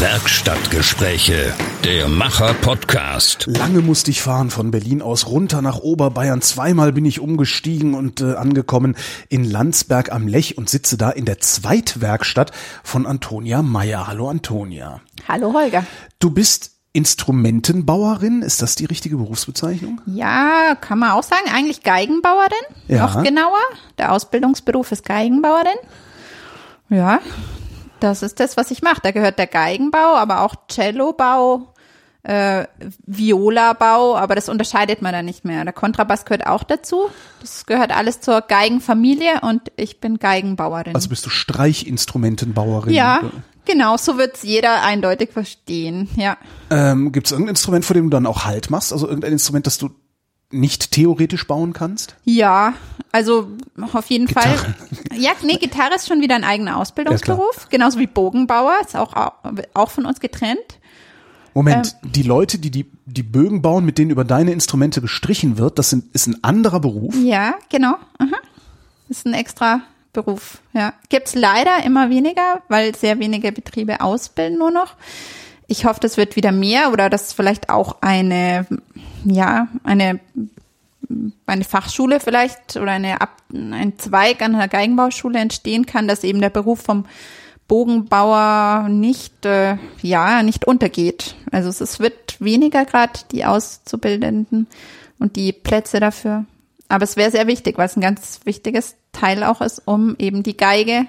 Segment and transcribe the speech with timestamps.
[0.00, 3.46] Werkstattgespräche, der Macher-Podcast.
[3.48, 6.40] Lange musste ich fahren von Berlin aus runter nach Oberbayern.
[6.40, 8.94] Zweimal bin ich umgestiegen und äh, angekommen
[9.28, 12.52] in Landsberg am Lech und sitze da in der Zweitwerkstatt
[12.84, 14.06] von Antonia Meyer.
[14.06, 15.00] Hallo Antonia.
[15.26, 15.84] Hallo Holger.
[16.20, 20.00] Du bist Instrumentenbauerin, ist das die richtige Berufsbezeichnung?
[20.06, 21.50] Ja, kann man auch sagen.
[21.52, 22.52] Eigentlich Geigenbauerin,
[22.86, 23.02] Ja.
[23.04, 23.58] noch genauer.
[23.98, 25.76] Der Ausbildungsberuf ist Geigenbauerin.
[26.88, 27.18] Ja,
[28.00, 29.00] das ist das, was ich mache.
[29.02, 31.74] Da gehört der Geigenbau, aber auch Cellobau,
[32.22, 32.66] äh,
[33.06, 35.64] Violabau, aber das unterscheidet man da nicht mehr.
[35.64, 37.08] Der Kontrabass gehört auch dazu.
[37.40, 40.94] Das gehört alles zur Geigenfamilie und ich bin Geigenbauerin.
[40.94, 42.92] Also bist du Streichinstrumentenbauerin?
[42.92, 43.20] ja,
[43.64, 46.08] genau, so wird's jeder eindeutig verstehen.
[46.16, 46.36] Ja.
[46.70, 48.92] Ähm, Gibt es irgendein Instrument, vor dem du dann auch Halt machst?
[48.92, 49.90] Also irgendein Instrument, das du
[50.50, 52.16] nicht theoretisch bauen kannst?
[52.24, 52.74] Ja,
[53.12, 53.48] also
[53.92, 54.74] auf jeden Fall.
[55.14, 59.32] Ja, nee, Gitarre ist schon wieder ein eigener Ausbildungsberuf, genauso wie Bogenbauer, ist auch,
[59.74, 60.78] auch von uns getrennt.
[61.54, 65.78] Moment, die Leute, die, die die Bögen bauen, mit denen über deine Instrumente gestrichen wird,
[65.78, 67.14] das sind, ist ein anderer Beruf.
[67.22, 67.96] Ja, genau.
[68.18, 68.36] Aha.
[69.08, 69.80] Ist ein extra
[70.12, 70.58] Beruf.
[70.74, 74.94] Ja, gibt's leider immer weniger, weil sehr wenige Betriebe ausbilden nur noch.
[75.68, 78.66] Ich hoffe, das wird wieder mehr oder dass vielleicht auch eine,
[79.24, 80.18] ja, eine
[81.46, 86.40] eine Fachschule vielleicht oder eine Ab ein Zweig an einer Geigenbauschule entstehen kann, dass eben
[86.40, 87.06] der Beruf vom
[87.66, 91.34] Bogenbauer nicht äh, ja nicht untergeht.
[91.50, 94.66] Also es, wird weniger gerade die Auszubildenden
[95.18, 96.44] und die Plätze dafür.
[96.88, 100.42] Aber es wäre sehr wichtig, weil es ein ganz wichtiges Teil auch ist, um eben
[100.42, 101.06] die Geige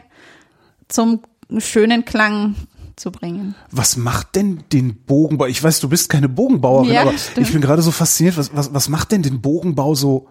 [0.90, 1.22] zum
[1.60, 2.56] schönen Klang
[3.00, 3.56] zu bringen.
[3.72, 5.46] Was macht denn den Bogenbau?
[5.48, 7.48] Ich weiß, du bist keine Bogenbauerin, Ja, aber stimmt.
[7.48, 8.38] ich bin gerade so fasziniert.
[8.38, 10.28] Was, was, was macht denn den Bogenbau so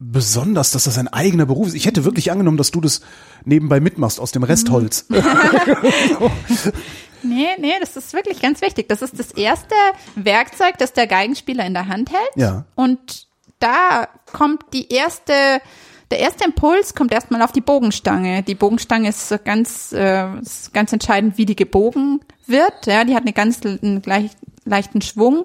[0.00, 1.74] besonders, dass das ein eigener Beruf ist?
[1.74, 3.00] Ich hätte wirklich angenommen, dass du das
[3.44, 5.06] nebenbei mitmachst aus dem Restholz.
[5.08, 5.22] Mhm.
[7.22, 8.88] Nee, nee, das ist wirklich ganz wichtig.
[8.88, 9.74] Das ist das erste
[10.14, 12.30] Werkzeug, das der Geigenspieler in der Hand hält.
[12.36, 12.64] Ja.
[12.76, 13.26] Und
[13.58, 15.32] da kommt die erste,
[16.10, 18.42] der erste Impuls kommt erstmal auf die Bogenstange.
[18.42, 22.86] Die Bogenstange ist ganz, äh, ist ganz entscheidend, wie die gebogen wird.
[22.86, 24.30] Ja, die hat eine ganz einen gleich,
[24.64, 25.44] leichten Schwung.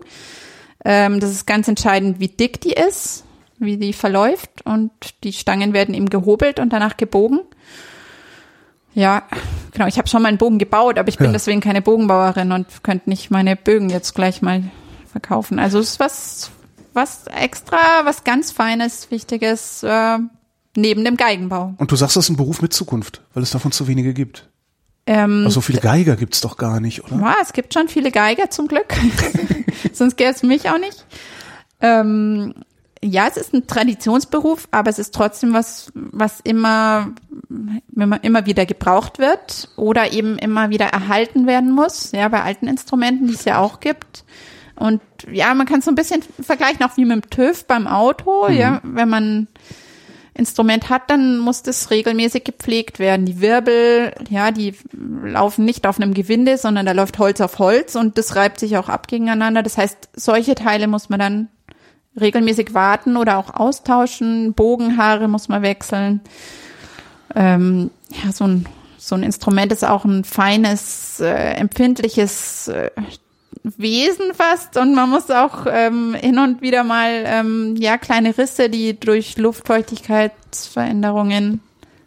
[0.85, 3.23] Ähm, das ist ganz entscheidend, wie dick die ist,
[3.59, 4.65] wie die verläuft.
[4.65, 4.91] Und
[5.23, 7.39] die Stangen werden eben gehobelt und danach gebogen.
[8.93, 9.23] Ja,
[9.71, 9.87] genau.
[9.87, 11.33] Ich habe schon mal einen Bogen gebaut, aber ich bin Ja.
[11.33, 14.63] deswegen keine Bogenbauerin und könnte nicht meine Bögen jetzt gleich mal
[15.11, 15.59] verkaufen.
[15.59, 16.51] Also es ist was,
[16.93, 20.19] was extra, was ganz Feines, Wichtiges äh,
[20.75, 21.73] neben dem Geigenbau.
[21.77, 24.49] Und du sagst, das ist ein Beruf mit Zukunft, weil es davon zu wenige gibt.
[25.05, 27.19] Ähm, Also so viele Geiger gibt's doch gar nicht, oder?
[27.19, 28.93] ja, es gibt schon viele Geiger zum Glück.
[29.93, 31.05] Sonst gäbe es mich auch nicht.
[31.81, 32.53] Ähm,
[33.03, 37.11] ja, es ist ein Traditionsberuf, aber es ist trotzdem was, was immer,
[37.93, 42.13] immer, immer wieder gebraucht wird oder eben immer wieder erhalten werden muss.
[42.13, 44.23] Ja, bei alten Instrumenten, die es ja auch gibt.
[44.75, 47.87] Und ja, man kann es so ein bisschen vergleichen, auch wie mit dem TÜV beim
[47.87, 48.47] Auto.
[48.47, 49.47] Ja, wenn man
[50.35, 53.25] Instrument hat, dann muss das regelmäßig gepflegt werden.
[53.25, 54.75] Die Wirbel, ja, die
[55.23, 58.77] laufen nicht auf einem Gewinde, sondern da läuft Holz auf Holz und das reibt sich
[58.77, 59.61] auch ab gegeneinander.
[59.61, 61.47] Das heißt, solche Teile muss man dann
[62.19, 64.53] regelmäßig warten oder auch austauschen.
[64.53, 66.21] Bogenhaare muss man wechseln.
[67.35, 67.91] Ähm,
[68.23, 68.65] ja, so ein,
[68.97, 72.89] so ein Instrument ist auch ein feines, äh, empfindliches äh,
[73.63, 78.69] Wesen fast und man muss auch ähm, hin und wieder mal ähm, ja kleine Risse,
[78.69, 81.61] die durch Luftfeuchtigkeitsveränderungen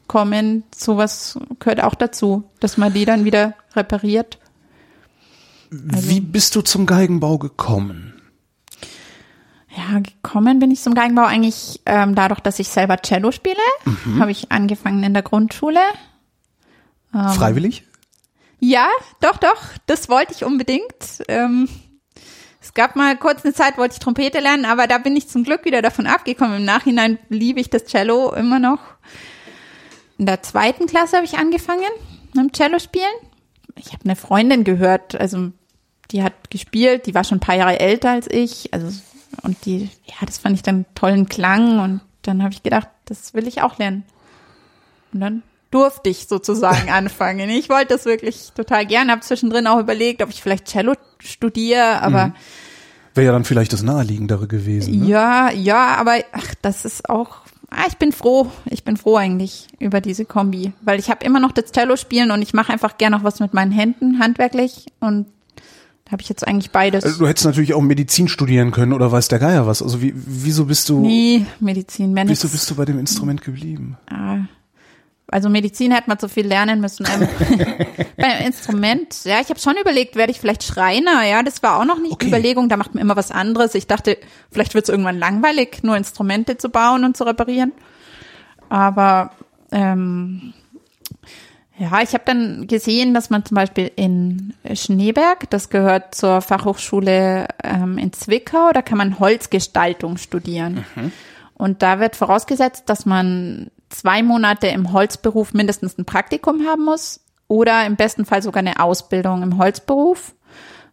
[0.07, 4.39] kommen, sowas gehört auch dazu, dass man die dann wieder repariert.
[5.93, 8.13] Also Wie bist du zum Geigenbau gekommen?
[9.77, 13.57] Ja, gekommen bin ich zum Geigenbau eigentlich ähm, dadurch, dass ich selber Cello spiele.
[14.19, 15.81] Habe ich angefangen in der Grundschule.
[17.15, 17.29] Ähm.
[17.31, 17.85] Freiwillig?
[18.69, 18.89] Ja,
[19.21, 21.23] doch, doch, das wollte ich unbedingt.
[21.29, 21.69] Ähm,
[22.61, 25.45] es gab mal kurz eine Zeit, wollte ich Trompete lernen, aber da bin ich zum
[25.45, 26.57] Glück wieder davon abgekommen.
[26.57, 28.81] Im Nachhinein liebe ich das Cello immer noch.
[30.19, 31.85] In der zweiten Klasse habe ich angefangen
[32.35, 33.05] mit dem Cello spielen.
[33.77, 35.53] Ich habe eine Freundin gehört, also
[36.11, 38.89] die hat gespielt, die war schon ein paar Jahre älter als ich, also
[39.43, 43.33] und die, ja, das fand ich dann tollen Klang und dann habe ich gedacht, das
[43.33, 44.03] will ich auch lernen.
[45.13, 45.43] Und dann
[45.77, 47.51] durfte ich sozusagen anfangen.
[47.51, 52.01] Ich wollte das wirklich total gern, habe zwischendrin auch überlegt, ob ich vielleicht Cello studiere,
[52.03, 52.33] aber
[53.15, 55.01] Wäre ja dann vielleicht das naheliegendere gewesen.
[55.01, 55.07] Ne?
[55.07, 57.39] ja, ja, aber ach, das ist auch
[57.71, 61.41] ah, ich bin froh, ich bin froh eigentlich über diese Kombi, weil ich habe immer
[61.41, 64.87] noch das Cello spielen und ich mache einfach gern noch was mit meinen Händen handwerklich
[65.01, 65.27] und
[66.05, 67.03] da habe ich jetzt eigentlich beides.
[67.05, 69.83] Also du hättest natürlich auch Medizin studieren können oder weiß der Geier was.
[69.83, 73.43] Also wie, wieso bist du, nee, Medizin, wenn wieso es- bist du bei dem Instrument
[73.43, 73.97] geblieben?
[74.09, 74.41] Ah,
[75.29, 77.05] Also Medizin hätte man zu viel lernen müssen.
[77.07, 77.29] Ähm,
[78.17, 81.85] beim Instrument, ja, ich habe schon überlegt, werde ich vielleicht Schreiner, ja, das war auch
[81.85, 82.29] noch nicht Okay.
[82.29, 83.75] Überlegung, da macht man immer was anderes.
[83.75, 84.19] Ich dachte,
[84.53, 87.73] vielleicht wird es irgendwann langweilig, nur Instrumente zu bauen und zu reparieren.
[88.69, 89.33] Aber
[89.73, 90.55] ähm,
[91.79, 97.49] ja, ich habe dann gesehen, dass man zum Beispiel in Schneeberg, das gehört zur Fachhochschule
[97.63, 100.87] ähm, in Zwickau, da kann man Holzgestaltung studieren.
[101.55, 107.21] Und da wird vorausgesetzt, dass man zwei Monate im Holzberuf mindestens ein Praktikum haben muss
[107.49, 110.35] oder im besten Fall sogar eine Ausbildung im Holzberuf.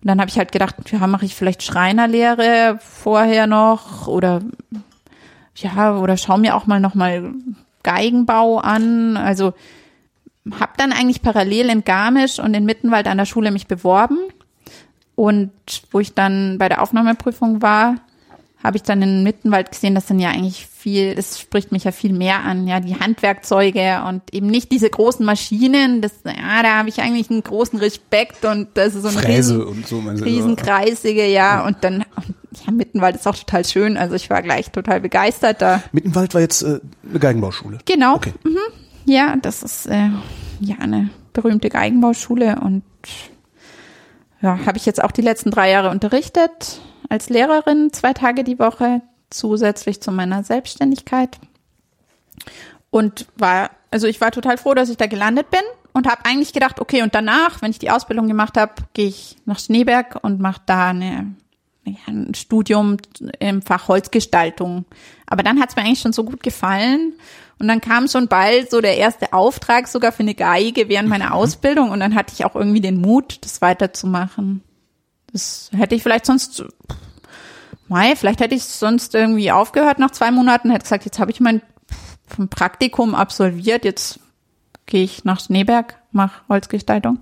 [0.02, 4.42] Und dann habe ich halt gedacht, ja, mache ich vielleicht Schreinerlehre vorher noch oder
[5.56, 7.34] ja, oder schau mir auch mal noch mal
[7.84, 9.18] Geigenbau an.
[9.18, 9.54] Also
[10.60, 14.18] habe dann eigentlich parallel in Garmisch und in Mittenwald an der Schule mich beworben.
[15.16, 15.52] Und
[15.92, 17.96] wo ich dann bei der Aufnahmeprüfung war,
[18.64, 21.92] habe ich dann in Mittenwald gesehen, das sind ja eigentlich viel, das spricht mich ja
[21.92, 26.78] viel mehr an, ja, die Handwerkzeuge und eben nicht diese großen Maschinen, das, ja, da
[26.78, 30.00] habe ich eigentlich einen großen Respekt und das ist so ein Fräse riesen, und so.
[30.00, 32.06] riesenkreisige, ja, und dann,
[32.66, 35.84] ja, Mittenwald ist auch total schön, also ich war gleich total begeistert da.
[35.92, 36.80] Mittenwald war jetzt äh,
[37.10, 37.80] eine Geigenbauschule.
[37.86, 38.34] Genau, Okay.
[39.06, 40.10] ja, das ist äh,
[40.62, 42.84] ja eine berühmte Geigenbauschule und
[44.42, 46.80] ja, habe ich jetzt auch die letzten drei Jahre unterrichtet
[47.10, 51.40] als Lehrerin, zwei Tage die Woche, zusätzlich zu meiner Selbstständigkeit.
[52.90, 55.62] Und war, also ich war total froh, dass ich da gelandet bin
[55.94, 59.38] und habe eigentlich gedacht, okay, und danach, wenn ich die Ausbildung gemacht habe, gehe ich
[59.46, 61.36] nach Schneeberg und mache da eine,
[61.86, 62.98] ja, ein Studium
[63.40, 64.86] im Fach Holzgestaltung.
[65.26, 67.14] Aber dann hat es mir eigentlich schon so gut gefallen.
[67.60, 71.34] Und dann kam schon bald so der erste Auftrag sogar für eine Geige während meiner
[71.34, 71.92] Ausbildung.
[71.92, 74.64] Und dann hatte ich auch irgendwie den Mut, das weiterzumachen.
[75.34, 76.64] Das hätte ich vielleicht sonst,
[77.88, 81.40] mei, vielleicht hätte ich sonst irgendwie aufgehört nach zwei Monaten, hätte gesagt, jetzt habe ich
[81.40, 81.62] mein
[82.50, 84.20] Praktikum absolviert, jetzt
[84.86, 87.20] gehe ich nach Schneeberg, mache Holzgestaltung.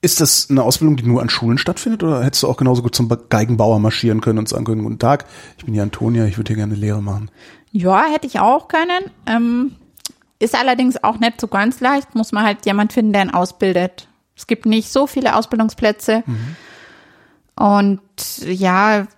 [0.00, 2.94] Ist das eine Ausbildung, die nur an Schulen stattfindet oder hättest du auch genauso gut
[2.94, 5.26] zum Geigenbauer marschieren können und sagen können, guten Tag,
[5.56, 7.30] ich bin hier Antonia, ich würde hier gerne Lehre machen.
[7.72, 9.10] Ja, hätte ich auch können.
[9.26, 9.76] Ähm,
[10.38, 12.14] ist allerdings auch nicht so ganz leicht.
[12.14, 14.08] Muss man halt jemand finden, der ihn ausbildet.
[14.38, 16.22] Es gibt nicht so viele Ausbildungsplätze.
[17.56, 18.00] Und
[18.46, 19.08] ja,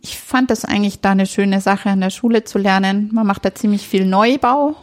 [0.00, 3.10] ich fand das eigentlich da eine schöne Sache, an der Schule zu lernen.
[3.12, 4.76] Man macht da ziemlich viel Neubau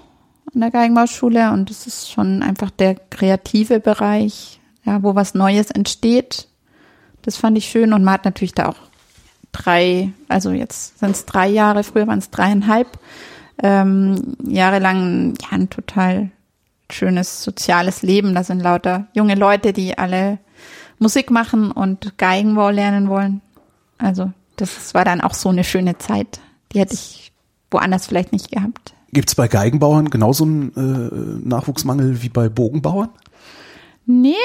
[0.54, 5.72] an der Geigenbauschule und es ist schon einfach der kreative Bereich, ja, wo was Neues
[5.72, 6.50] entsteht.
[7.22, 8.78] Das fand ich schön und man hat natürlich da auch
[9.54, 13.00] drei, also jetzt sind es drei Jahre, früher waren es dreieinhalb,
[13.64, 16.30] ähm, Jahre lang ja, ein total
[16.92, 18.36] schönes soziales Leben.
[18.36, 20.40] Da sind lauter junge Leute, die alle
[21.00, 23.42] Musik machen und Geigenbau lernen wollen.
[23.98, 26.40] Also das war dann auch so eine schöne Zeit.
[26.72, 27.32] Die hätte ich
[27.72, 28.94] woanders vielleicht nicht gehabt.
[29.12, 33.10] Gibt es bei Geigenbauern genauso einen äh, Nachwuchsmangel wie bei Bogenbauern?
[34.06, 34.36] Nee,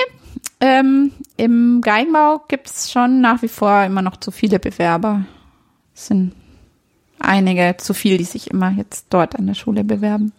[0.61, 5.25] ähm, im Geigenbau gibt's schon nach wie vor immer noch zu viele Bewerber.
[5.95, 6.35] Es sind
[7.19, 10.33] einige zu viel, die sich immer jetzt dort an der Schule bewerben.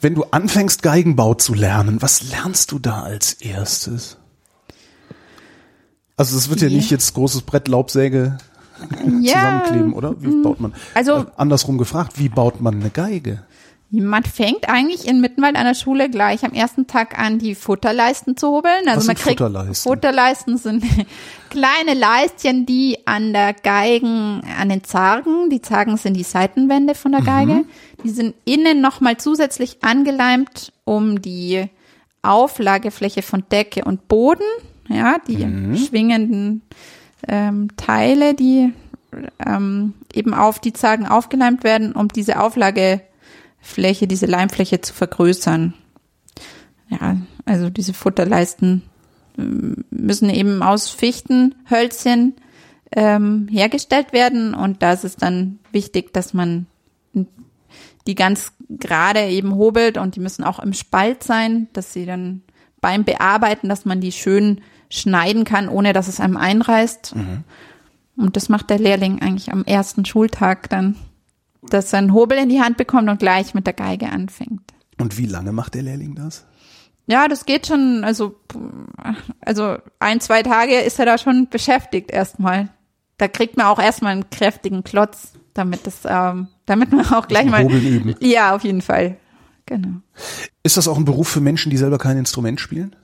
[0.00, 4.18] Wenn du anfängst, Geigenbau zu lernen, was lernst du da als erstes?
[6.16, 6.76] Also es wird ja Ja.
[6.76, 8.38] nicht jetzt großes Brett Laubsäge
[8.78, 10.14] zusammenkleben, oder?
[10.20, 10.74] Wie baut man?
[10.94, 13.42] Also- äh, andersrum gefragt, wie baut man eine Geige?
[13.90, 18.36] Man fängt eigentlich in Mittenwald an der Schule gleich am ersten Tag an, die Futterleisten
[18.36, 18.88] zu hobeln.
[18.88, 19.92] Also Was man kriegt Futterleisten?
[19.92, 20.84] Futterleisten sind
[21.50, 27.12] kleine Leistchen, die an der Geigen, an den Zargen, die Zargen sind die Seitenwände von
[27.12, 27.64] der Geige,
[28.04, 31.68] die sind innen nochmal zusätzlich angeleimt, um die
[32.22, 34.44] Auflagefläche von Decke und Boden,
[34.88, 35.38] ja, die
[35.76, 36.62] schwingenden
[37.26, 38.72] ähm, Teile, die
[39.44, 45.74] ähm, eben auf die Zargen aufgeleimt werden, um diese Auflagefläche, diese Leimfläche zu vergrößern.
[46.88, 48.82] Ja, also diese Futterleisten
[49.38, 52.34] ähm, müssen eben aus Fichtenhölzchen
[52.92, 56.66] ähm, hergestellt werden und da ist es dann wichtig, dass man
[58.06, 62.42] die ganz gerade eben hobelt und die müssen auch im Spalt sein, dass sie dann
[62.80, 67.14] beim Bearbeiten, dass man die schön schneiden kann, ohne dass es einem einreißt.
[68.16, 70.96] Und das macht der Lehrling eigentlich am ersten Schultag dann,
[71.62, 74.60] dass er einen Hobel in die Hand bekommt und gleich mit der Geige anfängt.
[75.00, 76.44] Und wie lange macht der Lehrling das?
[77.06, 78.36] Ja, das geht schon, also,
[79.40, 82.70] also ein, zwei Tage ist er da schon beschäftigt erstmal.
[83.18, 87.46] Da kriegt man auch erstmal einen kräftigen Klotz, damit das, ähm, damit man auch gleich
[87.46, 87.70] mal.
[87.70, 88.14] Üben.
[88.20, 89.16] Ja, auf jeden Fall.
[89.66, 90.00] Genau.
[90.62, 92.94] Ist das auch ein Beruf für Menschen, die selber kein Instrument spielen?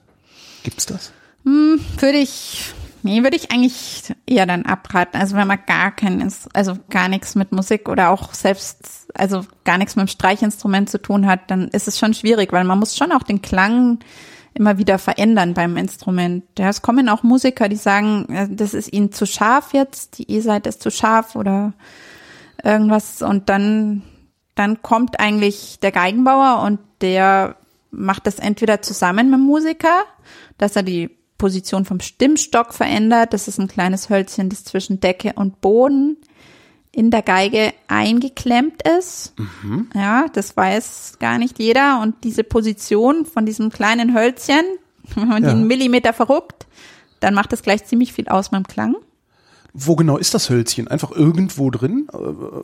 [0.62, 1.12] Gibt's das?
[1.44, 5.16] Würde ich Nee, würde ich eigentlich eher dann abraten.
[5.16, 9.78] Also wenn man gar kein, also gar nichts mit Musik oder auch selbst, also gar
[9.78, 12.96] nichts mit dem Streichinstrument zu tun hat, dann ist es schon schwierig, weil man muss
[12.96, 14.00] schon auch den Klang
[14.52, 16.44] immer wieder verändern beim Instrument.
[16.58, 20.30] Ja, es kommen auch Musiker, die sagen, äh, das ist ihnen zu scharf jetzt, die
[20.30, 21.72] E-Seite ist zu scharf oder
[22.64, 24.02] irgendwas und dann,
[24.54, 27.56] dann kommt eigentlich der Geigenbauer und der
[27.90, 30.04] macht das entweder zusammen mit dem Musiker,
[30.58, 33.32] dass er die Position vom Stimmstock verändert.
[33.32, 36.18] Das ist ein kleines Hölzchen, das zwischen Decke und Boden
[36.92, 39.34] in der Geige eingeklemmt ist.
[39.94, 42.00] Ja, das weiß gar nicht jeder.
[42.02, 44.62] Und diese Position von diesem kleinen Hölzchen,
[45.14, 45.50] wenn man Ja.
[45.50, 46.66] die einen Millimeter verrückt,
[47.20, 48.96] dann macht das gleich ziemlich viel aus beim Klang.
[49.72, 50.88] Wo genau ist das Hölzchen?
[50.88, 52.08] Einfach irgendwo drin?
[52.12, 52.16] Äh,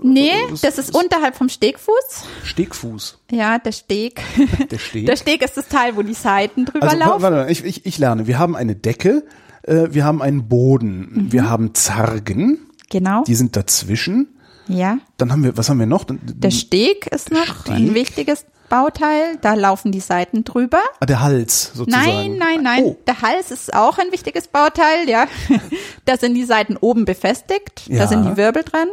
[0.02, 2.24] Nee, das- das ist unterhalb vom Stegfuß.
[2.44, 3.18] Stegfuß.
[3.30, 4.20] Ja, der Steg.
[4.70, 5.06] Der Steg.
[5.06, 7.22] Der Steg ist das Teil, wo die Seiten drüber Also, laufen.
[7.22, 8.26] warte, mal, ich, ich, ich lerne.
[8.26, 9.24] Wir haben eine Decke,
[9.62, 12.58] äh, wir haben einen Boden, wir haben Zargen,
[12.90, 13.24] Genau.
[13.24, 14.28] die sind dazwischen.
[14.68, 14.98] Ja.
[15.16, 16.04] Dann haben wir, was haben wir noch?
[16.08, 17.74] Der Steg ist noch Steg?
[17.74, 19.38] ein wichtiges Bauteil.
[19.40, 20.80] Da laufen die Seiten drüber.
[21.00, 22.04] Ah, der Hals sozusagen.
[22.06, 22.82] Nein, nein, nein.
[22.84, 25.26] Oh, Der Hals ist auch ein wichtiges Bauteil, ja.
[26.04, 27.82] Da sind die Seiten oben befestigt.
[27.88, 27.98] Ja.
[28.00, 28.88] Da sind die Wirbel dran.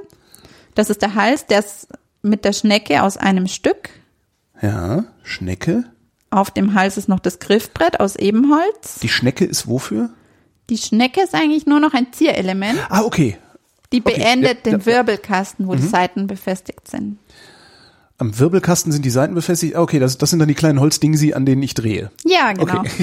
[0.75, 1.87] Das ist der Hals, der ist
[2.21, 3.89] mit der Schnecke aus einem Stück.
[4.61, 5.83] ja, Schnecke.
[6.31, 8.99] Auf dem Hals ist noch das Griffbrett aus Ebenholz.
[9.01, 10.09] Die Schnecke ist wofür?
[10.71, 12.79] Die Schnecke ist eigentlich nur noch ein Zierelement.
[12.89, 13.37] Ah, okay.
[13.91, 14.85] Die Okay, beendet ja, den ja, ja.
[14.87, 17.19] Wirbelkasten, wo die Seiten befestigt sind.
[18.17, 19.75] Am Wirbelkasten sind die Seiten befestigt.
[19.75, 22.11] Ah, okay, das, das sind dann die kleinen Holzdingsi, an denen ich drehe.
[22.25, 22.83] Ja, genau.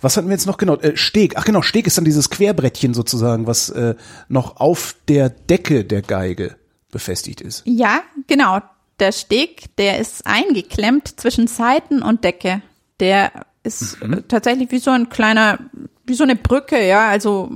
[0.00, 0.76] Was hatten wir jetzt noch genau?
[0.76, 1.34] Äh, Steg.
[1.36, 3.94] Ach genau, Steg ist dann dieses Querbrettchen sozusagen, was äh,
[4.28, 6.56] noch auf der Decke der Geige
[6.90, 7.62] befestigt ist.
[7.64, 8.60] Ja, genau.
[9.00, 12.62] Der Steg, der ist eingeklemmt zwischen Seiten und Decke.
[13.00, 13.32] Der
[13.62, 14.12] ist Mhm.
[14.14, 15.58] äh, tatsächlich wie so ein kleiner,
[16.06, 17.08] wie so eine Brücke, ja.
[17.08, 17.50] Also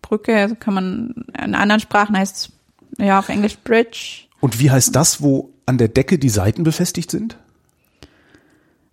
[0.00, 4.22] Brücke kann man, in anderen Sprachen heißt es, ja, auf Englisch Bridge.
[4.40, 7.36] Und wie heißt das, wo an der Decke die Seiten befestigt sind?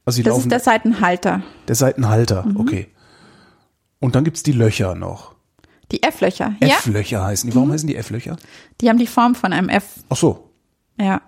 [0.05, 1.41] Also Das ist der Seitenhalter.
[1.67, 2.57] der Seitenhalter, Mhm.
[2.57, 2.87] okay.
[3.99, 5.35] Und dann gibt's die Löcher noch.
[5.91, 6.75] Die F-Löcher, ja.
[6.75, 7.55] F-Löcher heißen die.
[7.55, 8.37] Warum heißen die F-Löcher?
[8.81, 10.49] Die haben die Form von einem F, Ach so,
[10.99, 11.21] ja.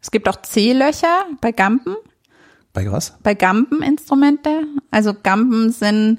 [0.00, 1.96] Es gibt auch C-Löcher bei Gampen.
[2.72, 3.14] bei was?
[3.22, 4.64] bei Gambeninstrumente.
[4.90, 6.18] Also Gamben sind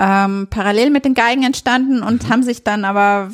[0.00, 3.30] ähm, parallel mit den Geigen entstanden und haben sich dann aber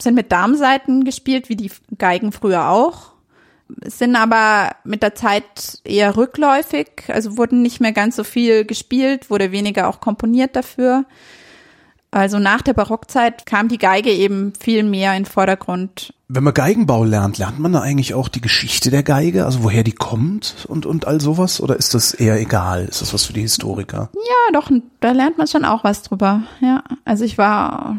[0.00, 3.12] sind mit Darmsaiten gespielt, wie die Geigen früher auch,
[3.84, 9.28] sind aber mit der Zeit eher rückläufig, also wurden nicht mehr ganz so viel gespielt,
[9.28, 11.04] wurde weniger auch komponiert dafür.
[12.10, 16.14] Also nach der Barockzeit kam die Geige eben viel mehr in den Vordergrund.
[16.28, 19.84] Wenn man Geigenbau lernt, lernt man da eigentlich auch die Geschichte der Geige, also woher
[19.84, 21.60] die kommt und, und all sowas?
[21.60, 22.86] Oder ist das eher egal?
[22.86, 24.10] Ist das was für die Historiker?
[24.12, 24.68] Ja, doch,
[24.98, 26.42] da lernt man schon auch was drüber.
[26.60, 27.96] Ja, also ich war,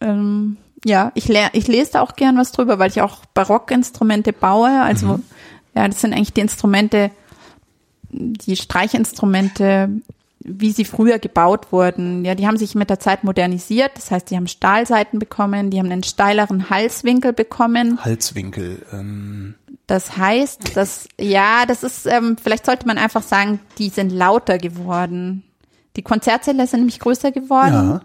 [0.00, 4.32] ähm, ja, ich, ler ich lese da auch gern was drüber, weil ich auch Barockinstrumente
[4.32, 4.82] baue.
[4.82, 5.20] Also,
[5.76, 7.12] ja, das sind eigentlich die Instrumente,
[8.10, 9.88] die Streichinstrumente,
[10.44, 12.24] wie sie früher gebaut wurden.
[12.24, 13.92] Ja, die haben sich mit der Zeit modernisiert.
[13.94, 18.04] Das heißt, die haben Stahlseiten bekommen, die haben einen steileren Halswinkel bekommen.
[18.04, 18.84] Halswinkel.
[18.92, 19.54] Ähm,
[19.86, 24.58] Das heißt, dass, ja, das ist, ähm, vielleicht sollte man einfach sagen, die sind lauter
[24.58, 25.44] geworden.
[25.96, 28.02] Die Konzertsäle sind nämlich größer geworden ja.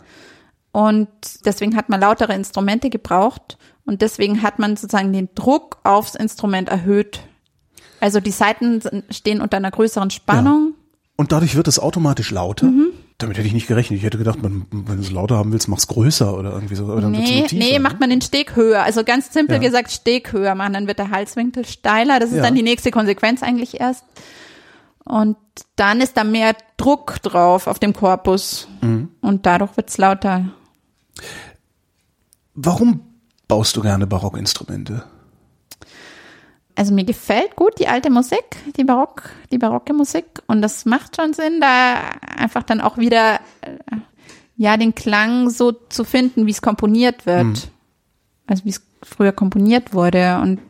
[0.74, 1.08] und
[1.46, 6.68] deswegen hat man lautere Instrumente gebraucht und deswegen hat man sozusagen den Druck aufs Instrument
[6.68, 7.22] erhöht.
[8.02, 10.74] Also die Saiten stehen unter einer größeren Spannung.
[11.18, 12.68] Und dadurch wird es automatisch lauter?
[12.68, 12.92] Mhm.
[13.18, 13.98] Damit hätte ich nicht gerechnet.
[13.98, 16.86] Ich hätte gedacht, man, wenn du es lauter haben willst, mach's größer oder irgendwie so.
[16.86, 17.80] Oder dann Nee, tiefer, nee, ne?
[17.80, 18.84] macht man den Steg höher.
[18.84, 19.62] Also ganz simpel Ja.
[19.62, 22.20] gesagt, Steg höher machen, dann wird der Halswinkel steiler.
[22.20, 22.44] Das ist Ja.
[22.44, 24.04] dann die nächste Konsequenz eigentlich erst.
[25.04, 25.36] Und
[25.76, 28.68] dann ist da mehr Druck drauf auf dem Korpus.
[28.82, 29.10] Mhm.
[29.22, 30.46] Und dadurch wird's lauter.
[32.54, 33.02] Warum
[33.48, 35.04] baust du gerne Barockinstrumente?
[36.78, 40.44] Also mir gefällt gut die alte Musik, die Barock, die barocke Musik.
[40.46, 43.96] Und das macht schon Sinn, da einfach dann auch wieder, äh,
[44.58, 47.72] ja, den Klang so zu finden, wie es komponiert wird.
[48.46, 50.40] Also wie es früher komponiert wurde.
[50.40, 50.62] Und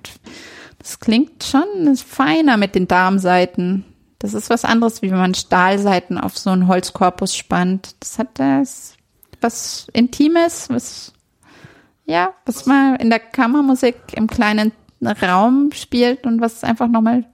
[0.80, 3.84] das klingt schon feiner mit den Darmseiten.
[4.18, 7.96] Das ist was anderes, wie wenn man Stahlseiten auf so einen Holzkorpus spannt.
[8.00, 8.96] Das hat das
[9.42, 11.12] was Intimes, was,
[12.06, 17.26] ja, was man in der Kammermusik im kleinen Raum spielt und was einfach nochmal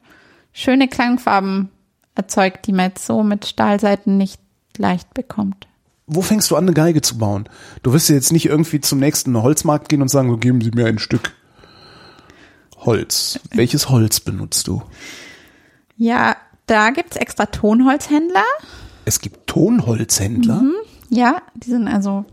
[0.51, 1.70] schöne Klangfarben
[2.15, 4.39] erzeugt, die man jetzt so mit Stahlseiten nicht
[4.77, 5.67] leicht bekommt.
[6.05, 7.48] Wo fängst du an, eine Geige zu bauen?
[7.82, 10.72] Du wirst ja jetzt nicht irgendwie zum nächsten Holzmarkt gehen und sagen, so, geben Sie
[10.72, 11.32] mir ein Stück
[12.77, 13.39] Holz.
[13.51, 14.84] Welches Holz benutzt du?
[15.96, 18.43] Ja, da gibt's extra Tonholzhändler.
[19.05, 20.63] Es gibt Tonholzhändler.
[21.10, 22.25] Ja, die sind also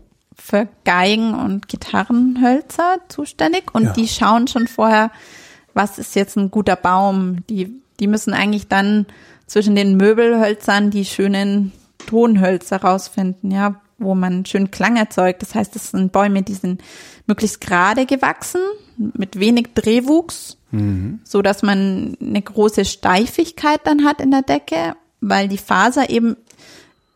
[0.43, 3.93] für Geigen und Gitarrenhölzer zuständig und Ja.
[3.93, 5.11] die schauen schon vorher,
[5.73, 7.45] was ist jetzt ein guter Baum.
[7.49, 9.05] Die, die müssen eigentlich dann
[9.45, 11.71] zwischen den Möbelhölzern die schönen
[12.07, 15.41] Tonhölzer rausfinden, ja, wo man schön Klang erzeugt.
[15.43, 16.81] Das heißt, das sind Bäume, die sind
[17.27, 18.61] möglichst gerade gewachsen,
[18.97, 20.57] mit wenig Drehwuchs,
[21.23, 26.35] so dass man eine große Steifigkeit dann hat in der Decke, weil die Faser eben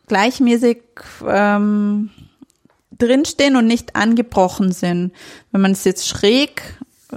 [0.08, 0.78] gleichmäßig
[1.26, 2.10] ähm,
[2.98, 5.12] drinstehen und nicht angebrochen sind.
[5.52, 6.62] Wenn man es jetzt schräg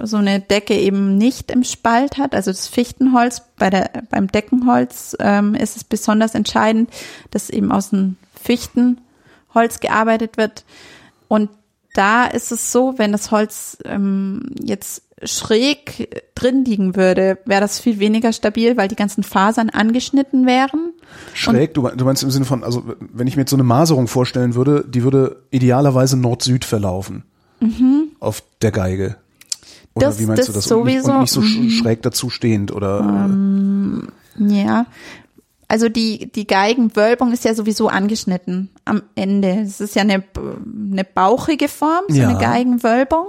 [0.03, 5.17] so eine Decke eben nicht im Spalt hat, also das Fichtenholz, bei der, beim Deckenholz
[5.19, 6.91] ähm, ist es besonders entscheidend,
[7.31, 10.63] dass eben aus dem Fichtenholz gearbeitet wird.
[11.27, 11.49] Und
[11.99, 17.79] da ist es so, wenn das Holz ähm, jetzt schräg drin liegen würde, wäre das
[17.79, 20.93] viel weniger stabil, weil die ganzen Fasern angeschnitten wären.
[21.33, 24.07] Schräg, du, du meinst im Sinne von, also wenn ich mir jetzt so eine Maserung
[24.07, 27.23] vorstellen würde, die würde idealerweise Nord-Süd verlaufen.
[28.21, 29.17] Auf der Geige.
[29.93, 30.11] Oder Mhm.
[30.11, 30.71] Das- wie meinst das du das?
[30.71, 31.09] Und nicht, sowieso.
[31.11, 31.15] Mhm.
[31.15, 33.27] und nicht so sch- schräg dazu stehend oder
[34.39, 34.85] Ja,
[35.69, 39.61] also die, die Geigenwölbung ist ja sowieso angeschnitten am Ende.
[39.61, 40.23] Es ist ja eine,
[40.91, 42.27] eine bauchige Form, so Ja.
[42.29, 43.27] eine Geigenwölbung.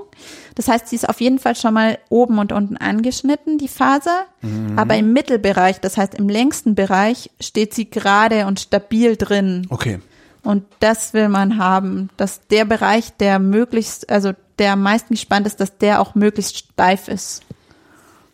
[0.55, 4.25] Das heißt, sie ist auf jeden Fall schon mal oben und unten angeschnitten, die Faser.
[4.41, 4.79] Mhm.
[4.79, 9.67] Aber im Mittelbereich, das heißt im längsten Bereich, steht sie gerade und stabil drin.
[9.71, 10.01] okay.
[10.43, 15.47] Und das will man haben, dass der Bereich, der möglichst, also der am meisten gespannt
[15.47, 17.43] ist, dass der auch möglichst steif ist.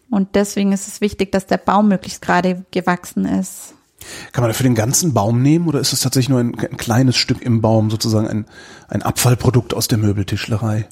[0.08, 3.75] Und deswegen ist es wichtig, dass der Baum möglichst gerade gewachsen ist.
[4.32, 7.16] Kann man dafür den ganzen Baum nehmen oder ist es tatsächlich nur ein, ein kleines
[7.16, 8.46] Stück im Baum, sozusagen ein,
[8.88, 10.86] ein Abfallprodukt aus der Möbeltischlerei?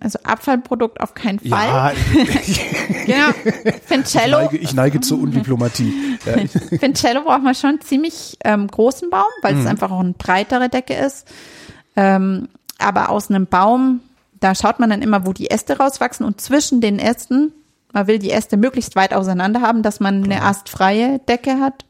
[0.00, 1.68] Also Abfallprodukt auf keinen Fall.
[1.68, 1.92] Ja,
[3.06, 3.28] Genau.
[3.64, 6.18] ich Fincello, neige, ich neige zur Undiplomatie.
[6.24, 10.00] Ja, ich, Fincello braucht man schon einen ziemlich ähm, großen Baum, weil es einfach auch
[10.00, 11.26] eine breitere Decke ist.
[11.96, 12.48] Ähm,
[12.78, 14.00] aber aus einem Baum,
[14.40, 17.52] da schaut man dann immer, wo die Äste rauswachsen und zwischen den Ästen,
[17.92, 21.84] man will die Äste möglichst weit auseinander haben, dass man eine astfreie Decke hat.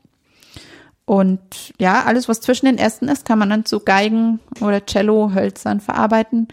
[1.11, 5.81] Und ja, alles, was zwischen den Ästen ist, kann man dann zu Geigen oder Cello-Hölzern
[5.81, 6.47] verarbeiten.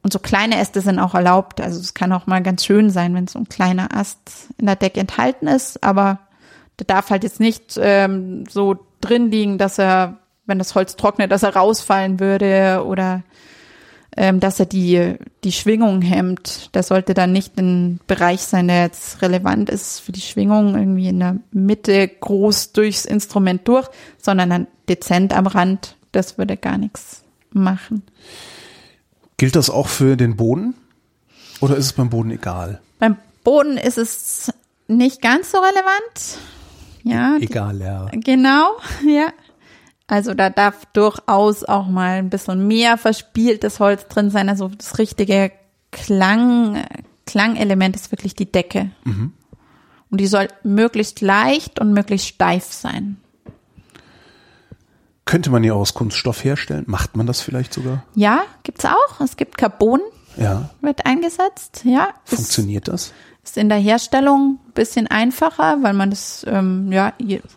[0.00, 1.60] Und so kleine Äste sind auch erlaubt.
[1.60, 4.76] Also es kann auch mal ganz schön sein, wenn so ein kleiner Ast in der
[4.76, 5.82] Decke enthalten ist.
[5.82, 6.20] Aber
[6.78, 11.32] der darf halt jetzt nicht ähm, so drin liegen, dass er, wenn das Holz trocknet,
[11.32, 13.24] dass er rausfallen würde oder
[14.16, 16.74] ähm, dass er die, die Schwingung hemmt.
[16.74, 21.08] Der sollte dann nicht ein Bereich sein, der jetzt relevant ist für die Schwingung, irgendwie
[21.08, 23.88] in der Mitte groß durchs Instrument durch,
[24.20, 25.96] sondern dann dezent am Rand.
[26.12, 27.22] Das würde gar nichts
[27.52, 28.02] machen.
[29.36, 30.74] gilt das auch für den Boden?
[31.60, 32.80] Oder ist es beim Boden egal?
[32.98, 34.52] Beim Boden ist es
[34.86, 36.38] nicht ganz so relevant.
[37.04, 38.06] Ja, Egal, ja.
[38.12, 39.28] Genau, ja.
[40.06, 44.48] Also da darf durchaus auch mal ein bisschen mehr verspieltes Holz drin sein.
[44.48, 45.50] Also das richtige
[45.92, 46.84] Klang,
[47.26, 48.90] Klangelement ist wirklich die Decke.
[49.04, 53.16] Und die soll möglichst leicht und möglichst steif sein.
[55.24, 56.84] Könnte man die aus Kunststoff herstellen?
[56.86, 58.04] Macht man das vielleicht sogar?
[58.14, 59.20] Ja, gibt's auch.
[59.20, 60.00] Es gibt Carbon,
[60.36, 60.68] Ja.
[60.82, 61.80] wird eingesetzt.
[61.84, 63.14] Ja, Funktioniert das?
[63.44, 67.12] Ist in der Herstellung ein bisschen einfacher, weil man das, ähm, ja,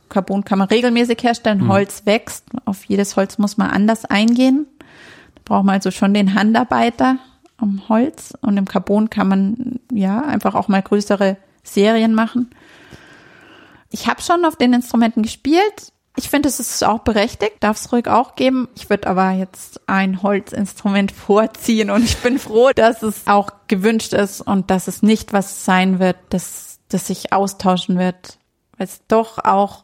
[0.10, 1.68] Carbon kann man regelmäßig herstellen.
[1.68, 2.46] Holz wächst.
[2.66, 4.68] Auf jedes Holz muss man anders eingehen.
[5.36, 7.18] Da braucht man also schon den Handarbeiter
[7.58, 8.34] am Holz.
[8.42, 12.50] Und im Carbon kann man, ja, einfach auch mal größere Serien machen.
[13.90, 15.94] Ich habe schon auf den Instrumenten gespielt.
[16.18, 18.68] Ich finde, es ist auch berechtigt, darf es ruhig auch geben.
[18.76, 24.14] Ich würde aber jetzt ein Holzinstrument vorziehen und ich bin froh, dass es auch gewünscht
[24.14, 28.40] ist und dass es nicht was sein wird, das, das sich austauschen wird.
[28.78, 29.84] Weil es doch auch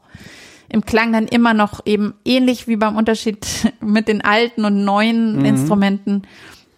[0.69, 3.45] im Klang dann immer noch eben ähnlich wie beim Unterschied
[3.79, 6.23] mit den alten und neuen Instrumenten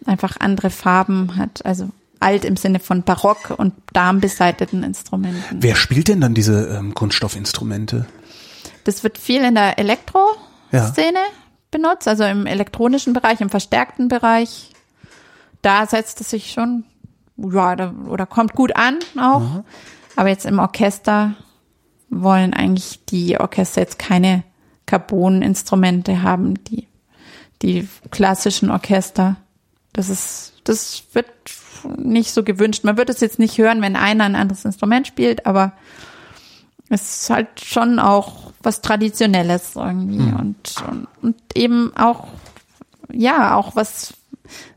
[0.04, 1.64] einfach andere Farben hat.
[1.64, 1.88] Also
[2.20, 5.62] alt im Sinne von barock und darmbeseiteten Instrumenten.
[5.62, 8.06] Wer spielt denn dann diese ähm, Kunststoffinstrumente?
[8.86, 11.18] Das wird viel in der Elektro-Szene
[11.72, 14.70] benutzt, also im elektronischen Bereich, im verstärkten Bereich.
[15.60, 16.84] Da setzt es sich schon,
[17.36, 19.64] ja, da, oder kommt gut an auch.
[20.14, 21.34] Aber jetzt im Orchester
[22.10, 24.44] wollen eigentlich die Orchester jetzt keine
[24.86, 26.86] Carbon-Instrumente haben, die,
[27.62, 29.34] die klassischen Orchester.
[29.92, 31.26] Das ist, das wird
[31.98, 32.84] nicht so gewünscht.
[32.84, 35.72] Man wird es jetzt nicht hören, wenn einer ein anderes Instrument spielt, aber
[36.88, 42.28] es ist halt schon auch was Traditionelles irgendwie und, und, und eben auch,
[43.12, 44.14] ja, auch was,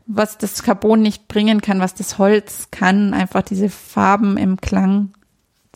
[0.06, 5.10] was das Carbon nicht bringen kann, was das Holz kann, einfach diese Farben im Klang,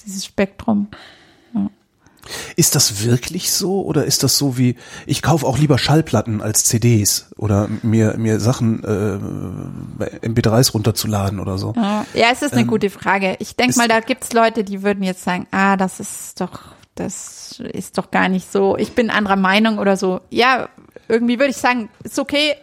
[0.04, 0.88] dieses Spektrum.
[2.56, 6.64] Ist das wirklich so oder ist das so wie ich kaufe auch lieber Schallplatten als
[6.64, 9.18] CDs oder mir mir Sachen äh,
[9.98, 11.74] bei MP3s runterzuladen oder so?
[11.76, 13.36] Ja, es ist eine ähm, gute Frage.
[13.38, 16.60] Ich denke mal, da gibt's Leute, die würden jetzt sagen, ah, das ist doch,
[16.94, 18.76] das ist doch gar nicht so.
[18.76, 20.20] Ich bin anderer Meinung oder so.
[20.30, 20.68] Ja,
[21.08, 22.54] irgendwie würde ich sagen, ist okay,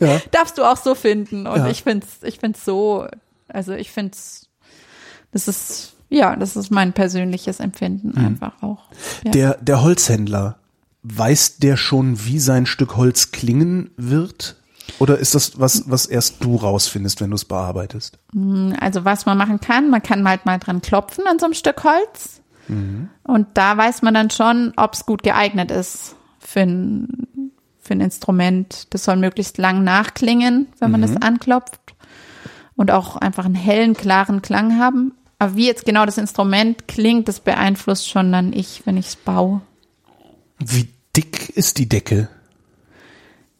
[0.00, 0.20] ja.
[0.30, 1.46] darfst du auch so finden.
[1.46, 1.68] Und ja.
[1.68, 3.06] ich find's, ich find's so,
[3.48, 4.48] also ich find's,
[5.32, 8.26] das ist ja, das ist mein persönliches Empfinden mhm.
[8.26, 8.84] einfach auch.
[9.24, 9.30] Ja.
[9.32, 10.56] Der, der Holzhändler,
[11.02, 14.56] weiß der schon, wie sein Stück Holz klingen wird?
[14.98, 18.18] Oder ist das was, was erst du rausfindest, wenn du es bearbeitest?
[18.32, 21.54] Hm, also was man machen kann, man kann halt mal dran klopfen an so einem
[21.54, 22.42] Stück Holz.
[22.68, 23.08] Mhm.
[23.22, 28.00] Und da weiß man dann schon, ob es gut geeignet ist für ein, für ein
[28.00, 28.86] Instrument.
[28.90, 31.06] Das soll möglichst lang nachklingen, wenn man mhm.
[31.06, 31.80] das anklopft.
[32.76, 35.12] Und auch einfach einen hellen, klaren Klang haben.
[35.44, 39.16] Aber wie jetzt genau das Instrument klingt, das beeinflusst schon dann ich, wenn ich es
[39.16, 39.60] baue.
[40.58, 42.30] Wie dick ist die Decke?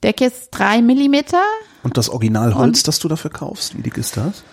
[0.02, 1.42] Decke ist drei Millimeter.
[1.82, 4.44] Und das Originalholz, das du dafür kaufst, wie dick ist das?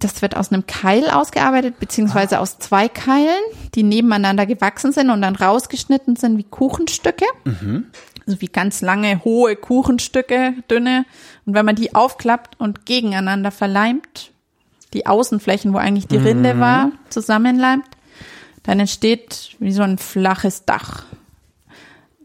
[0.00, 2.40] Das wird aus einem Keil ausgearbeitet, beziehungsweise ah.
[2.40, 3.44] aus zwei Keilen,
[3.76, 7.26] die nebeneinander gewachsen sind und dann rausgeschnitten sind wie Kuchenstücke.
[7.44, 7.86] Mhm.
[8.26, 11.06] Also wie ganz lange, hohe Kuchenstücke, dünne.
[11.46, 14.33] Und wenn man die aufklappt und gegeneinander verleimt,
[14.94, 16.60] die Außenflächen, wo eigentlich die Rinde mhm.
[16.60, 17.84] war, zusammenleimt,
[18.62, 21.04] dann entsteht wie so ein flaches Dach.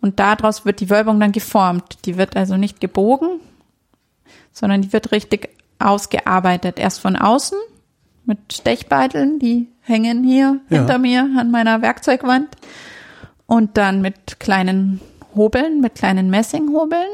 [0.01, 2.05] Und daraus wird die Wölbung dann geformt.
[2.05, 3.41] Die wird also nicht gebogen,
[4.53, 6.79] sondern die wird richtig ausgearbeitet.
[6.79, 7.57] Erst von außen
[8.25, 10.77] mit Stechbeiteln, die hängen hier ja.
[10.77, 12.47] hinter mir an meiner Werkzeugwand.
[13.45, 15.01] Und dann mit kleinen
[15.35, 17.07] Hobeln, mit kleinen Messinghobeln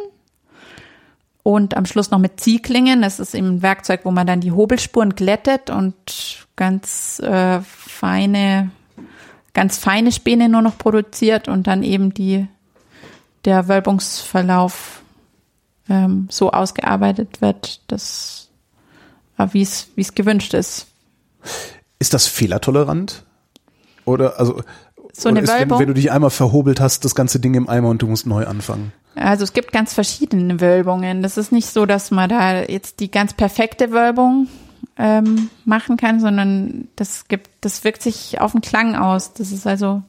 [1.45, 3.03] und am Schluss noch mit Zieglingen.
[3.03, 8.71] Das ist eben ein Werkzeug, wo man dann die Hobelspuren glättet und ganz äh, feine,
[9.53, 12.47] ganz feine Späne nur noch produziert und dann eben die,
[13.45, 15.03] der Wölbungsverlauf
[15.88, 18.49] ähm, so ausgearbeitet wird, dass
[19.38, 20.88] äh, wie es wie es gewünscht ist.
[21.99, 23.23] Ist das fehlertolerant?
[24.05, 24.63] Oder also
[25.13, 25.77] so eine ist, Wölbung?
[25.77, 28.25] Wenn, wenn du dich einmal verhobelt hast, das ganze Ding im Eimer und du musst
[28.25, 28.93] neu anfangen.
[29.15, 31.23] Also es gibt ganz verschiedene Wölbungen.
[31.23, 34.47] Das ist nicht so, dass man da jetzt die ganz perfekte Wölbung
[34.97, 39.34] ähm, machen kann, sondern das gibt, das wirkt sich auf den Klang aus.
[39.34, 40.04] Das ist also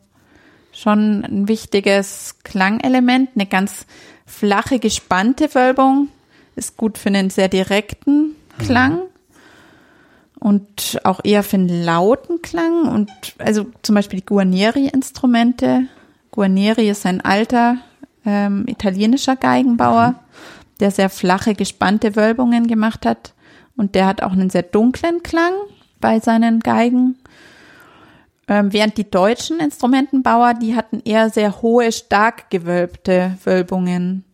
[0.72, 3.30] schon ein wichtiges Klangelement.
[3.34, 3.86] Eine ganz
[4.26, 6.08] flache, gespannte Wölbung
[6.56, 8.94] ist gut für einen sehr direkten Klang.
[8.94, 9.02] Mhm.
[10.38, 12.88] Und auch eher für einen lauten Klang.
[12.88, 15.86] Und also zum Beispiel die Guarneri-Instrumente.
[16.30, 17.78] Guarneri ist ein alter
[18.26, 20.14] ähm, italienischer Geigenbauer, mhm.
[20.80, 23.32] der sehr flache, gespannte Wölbungen gemacht hat.
[23.76, 25.52] Und der hat auch einen sehr dunklen Klang
[26.00, 27.16] bei seinen Geigen.
[28.48, 34.24] Ähm, während die deutschen Instrumentenbauer, die hatten eher sehr hohe, stark gewölbte Wölbungen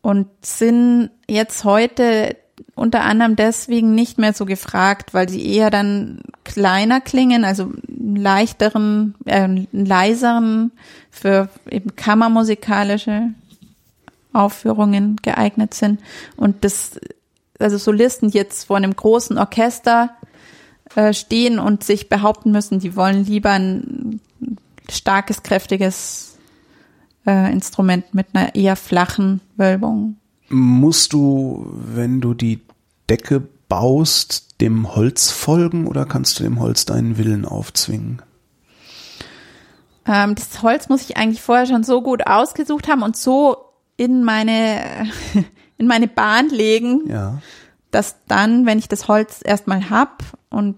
[0.00, 2.36] und sind jetzt heute
[2.74, 9.14] unter anderem deswegen nicht mehr so gefragt, weil sie eher dann kleiner klingen, also leichteren,
[9.26, 10.72] äh, leiseren
[11.10, 13.30] für eben kammermusikalische
[14.32, 16.00] Aufführungen geeignet sind.
[16.36, 16.98] Und das,
[17.58, 20.10] also Solisten jetzt vor einem großen Orchester
[20.94, 24.20] äh, stehen und sich behaupten müssen, die wollen lieber ein
[24.90, 26.38] starkes, kräftiges
[27.26, 30.16] äh, Instrument mit einer eher flachen Wölbung
[30.52, 32.60] Musst du, wenn du die
[33.08, 38.20] Decke baust, dem Holz folgen oder kannst du dem Holz deinen Willen aufzwingen?
[40.06, 43.56] Ähm, das Holz muss ich eigentlich vorher schon so gut ausgesucht haben und so
[43.96, 45.06] in meine,
[45.78, 47.38] in meine Bahn legen, ja.
[47.90, 50.76] dass dann, wenn ich das Holz erstmal hab und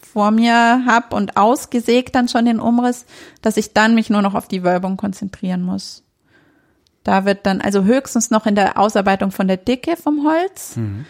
[0.00, 3.06] vor mir hab und ausgesägt dann schon den Umriss,
[3.42, 6.05] dass ich dann mich nur noch auf die Wölbung konzentrieren muss.
[7.06, 10.74] Da wird dann, also höchstens noch in der Ausarbeitung von der Dicke vom Holz.
[10.74, 11.06] Mhm.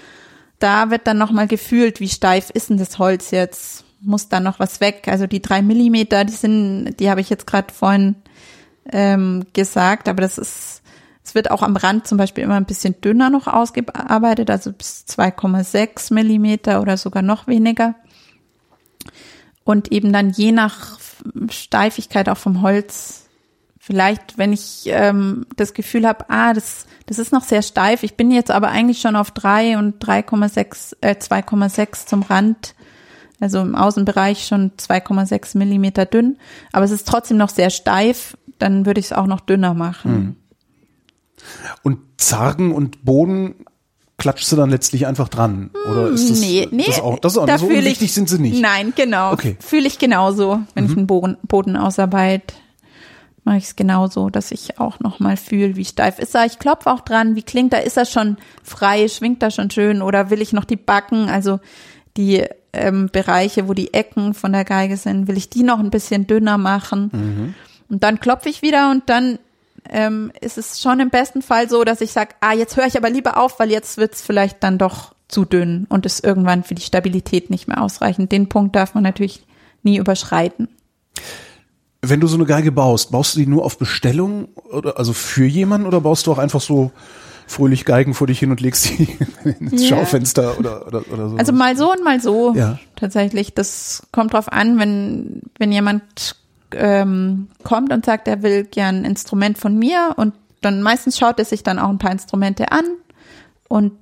[0.59, 3.83] Da wird dann nochmal gefühlt, wie steif ist denn das Holz jetzt?
[4.03, 5.09] Muss da noch was weg?
[5.09, 8.15] Also die drei Millimeter, die sind, die habe ich jetzt gerade vorhin
[8.93, 10.83] ähm, gesagt, aber das ist,
[11.25, 15.07] es wird auch am Rand zum Beispiel immer ein bisschen dünner noch ausgearbeitet, also bis
[15.09, 17.95] 2,6 Millimeter oder sogar noch weniger.
[19.65, 20.99] Und eben dann je nach
[21.49, 23.26] Steifigkeit auch vom Holz
[23.87, 28.03] Vielleicht, wenn ich ähm, das Gefühl habe, ah, das, das ist noch sehr steif.
[28.03, 32.75] Ich bin jetzt aber eigentlich schon auf drei und 3,6, äh, 2,6 zum Rand.
[33.39, 36.37] Also im Außenbereich schon 2,6 Millimeter dünn.
[36.73, 38.37] Aber es ist trotzdem noch sehr steif.
[38.59, 40.13] Dann würde ich es auch noch dünner machen.
[40.13, 40.37] Mhm.
[41.85, 43.55] Und Zargen und Boden
[44.19, 45.71] klatschst du dann letztlich einfach dran?
[45.89, 48.29] Oder ist das, nee, nee, das auch, das ist auch da so unwichtig ich, sind
[48.29, 48.61] sie nicht?
[48.61, 49.33] Nein, genau.
[49.33, 49.57] Okay.
[49.61, 50.91] Fühle ich genauso, wenn mhm.
[50.91, 52.53] ich einen Boden, Boden ausarbeite
[53.47, 56.45] mache ich es genauso, dass ich auch nochmal fühle, wie steif ist er.
[56.45, 60.03] Ich klopfe auch dran, wie klingt er, ist er schon frei, schwingt er schon schön
[60.03, 61.61] oder will ich noch die Backen, also
[62.17, 65.91] die ähm, Bereiche, wo die Ecken von der Geige sind, will ich die noch ein
[65.91, 67.11] bisschen dünner machen.
[67.13, 67.55] Mhm.
[67.89, 69.39] Und dann klopfe ich wieder und dann
[69.89, 72.97] ähm, ist es schon im besten Fall so, dass ich sage, ah, jetzt höre ich
[72.97, 76.75] aber lieber auf, weil jetzt wird's vielleicht dann doch zu dünn und ist irgendwann für
[76.75, 78.33] die Stabilität nicht mehr ausreichend.
[78.33, 79.45] Den Punkt darf man natürlich
[79.83, 80.69] nie überschreiten.
[82.03, 85.47] Wenn du so eine Geige baust, baust du die nur auf Bestellung oder also für
[85.47, 86.93] jemanden oder baust du auch einfach so
[87.47, 89.09] fröhlich Geigen vor dich hin und legst die
[89.61, 89.97] ins Ja.
[89.97, 91.37] Schaufenster oder, oder, oder so?
[91.37, 92.55] Also mal so und mal so.
[92.55, 92.79] Ja.
[92.97, 93.55] Tatsächlich.
[93.55, 96.37] Das kommt drauf an, wenn, wenn jemand
[96.73, 101.39] ähm, kommt und sagt, er will gern ein Instrument von mir und dann meistens schaut
[101.39, 102.85] er sich dann auch ein paar Instrumente an
[103.69, 103.93] und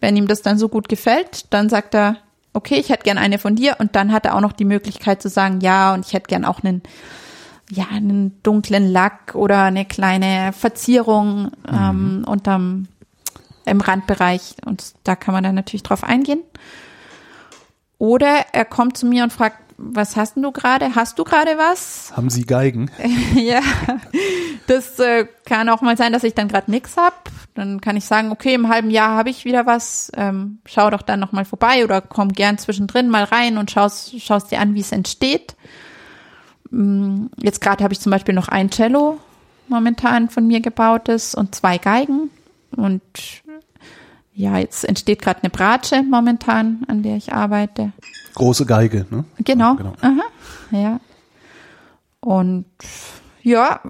[0.00, 2.16] wenn ihm das dann so gut gefällt, dann sagt er,
[2.52, 3.76] okay, ich hätte gern eine von dir.
[3.78, 6.44] Und dann hat er auch noch die Möglichkeit zu sagen, ja, und ich hätte gern
[6.44, 6.82] auch einen,
[7.70, 12.88] ja, einen dunklen Lack oder eine kleine Verzierung ähm, unterm
[13.64, 14.56] im Randbereich.
[14.64, 16.42] Und da kann man dann natürlich drauf eingehen.
[17.98, 20.94] Oder er kommt zu mir und fragt, was hast du gerade?
[20.94, 22.12] Hast du gerade was?
[22.14, 22.90] Haben sie Geigen?
[23.34, 23.60] ja,
[24.66, 27.30] das äh, kann auch mal sein, dass ich dann gerade nix hab.
[27.54, 30.12] Dann kann ich sagen, okay, im halben Jahr habe ich wieder was.
[30.16, 34.20] Ähm, schau doch dann noch mal vorbei oder komm gern zwischendrin mal rein und schaust,
[34.20, 35.56] schaust dir an, wie es entsteht.
[36.70, 39.18] Mm, Jetzt gerade habe ich zum Beispiel noch ein Cello
[39.68, 42.30] momentan von mir gebautes und zwei Geigen
[42.76, 43.02] und
[44.34, 47.92] ja, jetzt entsteht gerade eine Bratsche momentan, an der ich arbeite.
[48.40, 49.24] Große Geige, ne?
[49.44, 49.74] Genau.
[49.76, 49.92] Genau.
[50.00, 50.22] Aha.
[50.70, 50.98] Ja.
[52.20, 52.64] Und
[53.42, 53.80] ja,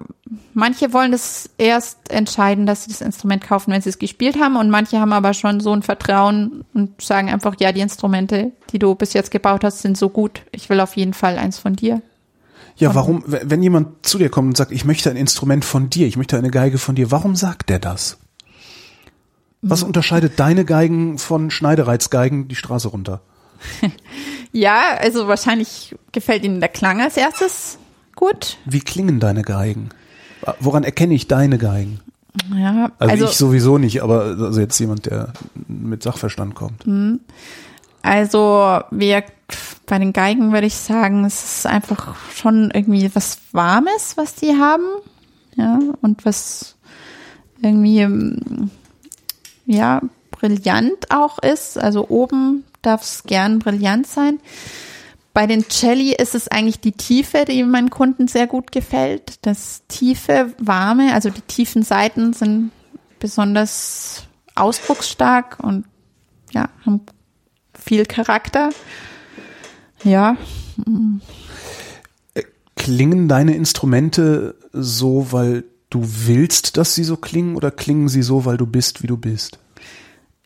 [0.54, 4.56] manche wollen das erst entscheiden, dass sie das Instrument kaufen, wenn sie es gespielt haben.
[4.56, 8.80] Und manche haben aber schon so ein Vertrauen und sagen einfach, ja, die Instrumente, die
[8.80, 10.42] du bis jetzt gebaut hast, sind so gut.
[10.50, 12.02] Ich will auf jeden Fall eins von dir.
[12.76, 15.90] Ja, warum, w- wenn jemand zu dir kommt und sagt, ich möchte ein Instrument von
[15.90, 18.18] dir, ich möchte eine Geige von dir, warum sagt der das?
[19.62, 23.20] Was unterscheidet deine Geigen von Schneidereizgeigen die Straße runter?
[24.52, 27.78] Ja, also wahrscheinlich gefällt ihnen der Klang als erstes
[28.14, 28.58] gut.
[28.64, 29.90] Wie klingen deine Geigen?
[30.60, 32.00] Woran erkenne ich deine Geigen?
[32.54, 35.32] Ja, Also, also, ich sowieso nicht, aber also jetzt jemand, der
[35.66, 36.84] mit Sachverstand kommt.
[38.02, 39.24] Also wir
[39.86, 44.56] bei den Geigen würde ich sagen, es ist einfach schon irgendwie was Warmes, was die
[44.56, 44.84] haben.
[45.56, 46.76] Ja, und was
[47.60, 48.70] irgendwie ähm,
[49.66, 50.00] ja
[50.30, 51.76] brillant auch ist.
[51.76, 54.40] Also oben darf es gern brillant sein.
[55.32, 59.38] Bei den Celli ist es eigentlich die Tiefe, die meinen Kunden sehr gut gefällt.
[59.42, 62.72] Das tiefe, warme, also die tiefen Seiten sind
[63.20, 64.24] besonders
[64.56, 65.84] ausdrucksstark und
[66.52, 67.02] ja, haben
[67.74, 68.70] viel Charakter.
[70.02, 70.36] Ja,
[72.76, 78.44] Klingen deine Instrumente so, weil du willst, dass sie so klingen, oder klingen sie so,
[78.46, 79.58] weil du bist, wie du bist?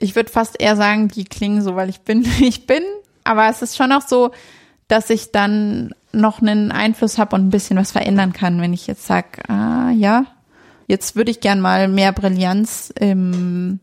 [0.05, 2.83] Ich würde fast eher sagen, die klingen so, weil ich bin, wie ich bin.
[3.25, 4.31] Aber es ist schon auch so,
[4.87, 8.87] dass ich dann noch einen Einfluss habe und ein bisschen was verändern kann, wenn ich
[8.87, 10.27] jetzt sage, ah ja,
[10.87, 13.81] jetzt würde ich gern mal mehr Brillanz im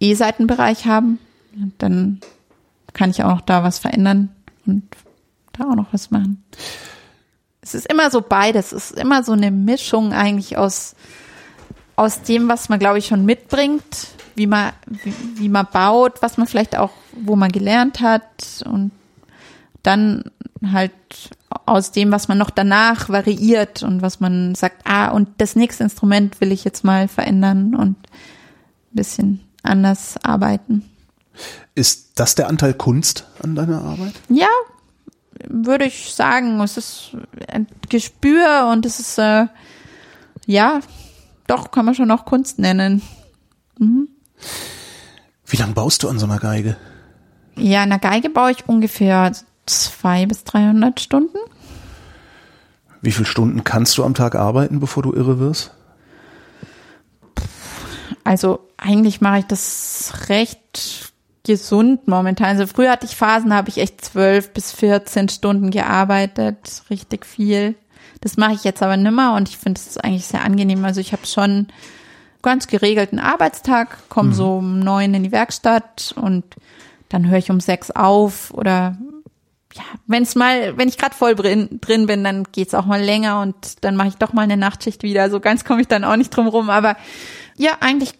[0.00, 1.18] E-Seitenbereich haben.
[1.78, 2.20] Dann
[2.94, 4.30] kann ich auch noch da was verändern
[4.64, 4.84] und
[5.52, 6.44] da auch noch was machen.
[7.60, 8.72] Es ist immer so beides.
[8.72, 10.94] Es ist immer so eine Mischung eigentlich aus,
[11.98, 13.82] aus dem, was man, glaube ich, schon mitbringt,
[14.36, 18.92] wie man, wie, wie man baut, was man vielleicht auch, wo man gelernt hat und
[19.82, 20.30] dann
[20.64, 20.92] halt
[21.66, 25.82] aus dem, was man noch danach variiert und was man sagt, ah, und das nächste
[25.82, 30.88] Instrument will ich jetzt mal verändern und ein bisschen anders arbeiten.
[31.74, 34.14] Ist das der Anteil Kunst an deiner Arbeit?
[34.28, 34.48] Ja,
[35.48, 36.60] würde ich sagen.
[36.60, 37.16] Es ist
[37.48, 39.46] ein Gespür und es ist, äh,
[40.46, 40.80] ja,
[41.48, 43.02] doch, kann man schon auch Kunst nennen.
[43.78, 46.76] Wie lange baust du an so einer Geige?
[47.56, 49.32] Ja, in der Geige baue ich ungefähr
[49.66, 51.38] zwei bis 300 Stunden.
[53.00, 55.72] Wie viele Stunden kannst du am Tag arbeiten, bevor du irre wirst?
[58.24, 61.12] Also eigentlich mache ich das recht
[61.44, 62.48] gesund momentan.
[62.48, 67.24] Also früher hatte ich Phasen, da habe ich echt zwölf bis 14 Stunden gearbeitet, richtig
[67.24, 67.74] viel.
[68.20, 70.84] Das mache ich jetzt aber nimmer und ich finde es eigentlich sehr angenehm.
[70.84, 71.68] Also ich habe schon
[72.42, 76.44] ganz geregelten Arbeitstag, komme so um neun in die Werkstatt und
[77.08, 78.96] dann höre ich um sechs auf oder
[79.74, 83.02] ja, wenn es mal, wenn ich gerade voll drin, drin bin, dann geht's auch mal
[83.02, 85.30] länger und dann mache ich doch mal eine Nachtschicht wieder.
[85.30, 86.70] So ganz komme ich dann auch nicht drum rum.
[86.70, 86.96] Aber
[87.56, 88.14] ja, eigentlich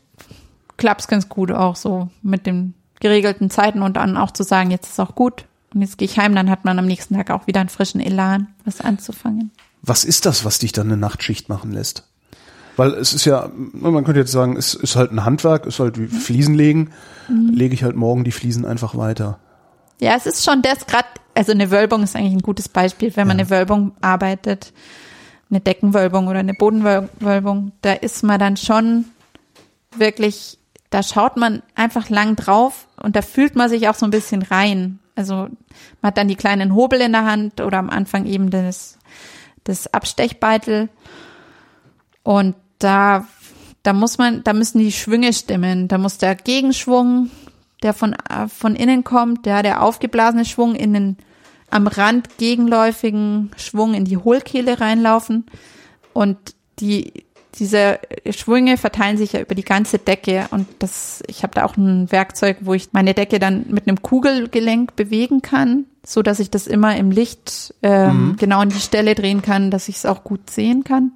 [0.76, 4.88] klappt's ganz gut auch so mit den geregelten Zeiten und dann auch zu sagen, jetzt
[4.88, 7.46] ist auch gut und jetzt gehe ich heim, dann hat man am nächsten Tag auch
[7.46, 9.50] wieder einen frischen Elan, was anzufangen.
[9.82, 12.04] Was ist das, was dich dann eine Nachtschicht machen lässt?
[12.76, 15.98] Weil es ist ja, man könnte jetzt sagen, es ist halt ein Handwerk, ist halt
[15.98, 16.90] wie Fliesen legen.
[17.28, 19.38] Lege ich halt morgen die Fliesen einfach weiter.
[20.00, 23.26] Ja, es ist schon das gerade, also eine Wölbung ist eigentlich ein gutes Beispiel, wenn
[23.26, 24.72] man eine Wölbung arbeitet,
[25.50, 29.06] eine Deckenwölbung oder eine Bodenwölbung, da ist man dann schon
[29.96, 30.58] wirklich,
[30.90, 34.42] da schaut man einfach lang drauf und da fühlt man sich auch so ein bisschen
[34.42, 35.00] rein.
[35.16, 35.48] Also
[36.00, 38.97] man hat dann die kleinen Hobel in der Hand oder am Anfang eben das,
[39.68, 40.88] das Abstechbeitel
[42.22, 43.26] und da,
[43.82, 45.88] da muss man, da müssen die Schwünge stimmen.
[45.88, 47.30] Da muss der Gegenschwung,
[47.82, 48.16] der von,
[48.48, 51.16] von innen kommt, der, der aufgeblasene Schwung in den
[51.70, 55.46] am Rand gegenläufigen Schwung in die Hohlkehle reinlaufen.
[56.14, 56.38] Und
[56.80, 57.26] die,
[57.58, 57.98] diese
[58.30, 60.46] Schwünge verteilen sich ja über die ganze Decke.
[60.50, 64.02] Und das, ich habe da auch ein Werkzeug, wo ich meine Decke dann mit einem
[64.02, 69.14] Kugelgelenk bewegen kann, so dass ich das immer im Licht ähm, genau an die Stelle
[69.14, 71.12] drehen kann, dass ich es auch gut sehen kann.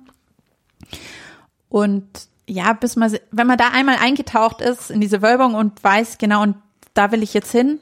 [1.68, 2.06] Und
[2.46, 6.42] ja, bis man, wenn man da einmal eingetaucht ist in diese Wölbung und weiß, genau,
[6.42, 6.56] und
[6.94, 7.80] da will ich jetzt hin,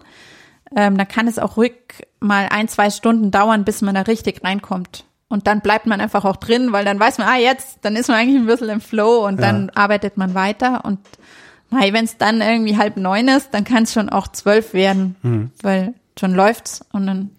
[0.76, 1.74] ähm, dann kann es auch ruhig
[2.20, 5.04] mal ein, zwei Stunden dauern, bis man da richtig reinkommt.
[5.30, 8.08] Und dann bleibt man einfach auch drin, weil dann weiß man, ah, jetzt, dann ist
[8.08, 9.46] man eigentlich ein bisschen im Flow und Ja.
[9.46, 10.84] dann arbeitet man weiter.
[10.84, 10.98] Und
[11.70, 15.94] wenn es dann irgendwie halb neun ist, dann kann es schon auch zwölf werden, weil
[16.18, 17.30] schon läuft's und dann,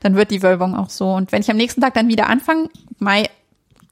[0.00, 1.12] dann wird die Wölbung auch so.
[1.14, 3.30] Und wenn ich am nächsten Tag dann wieder anfange, Mai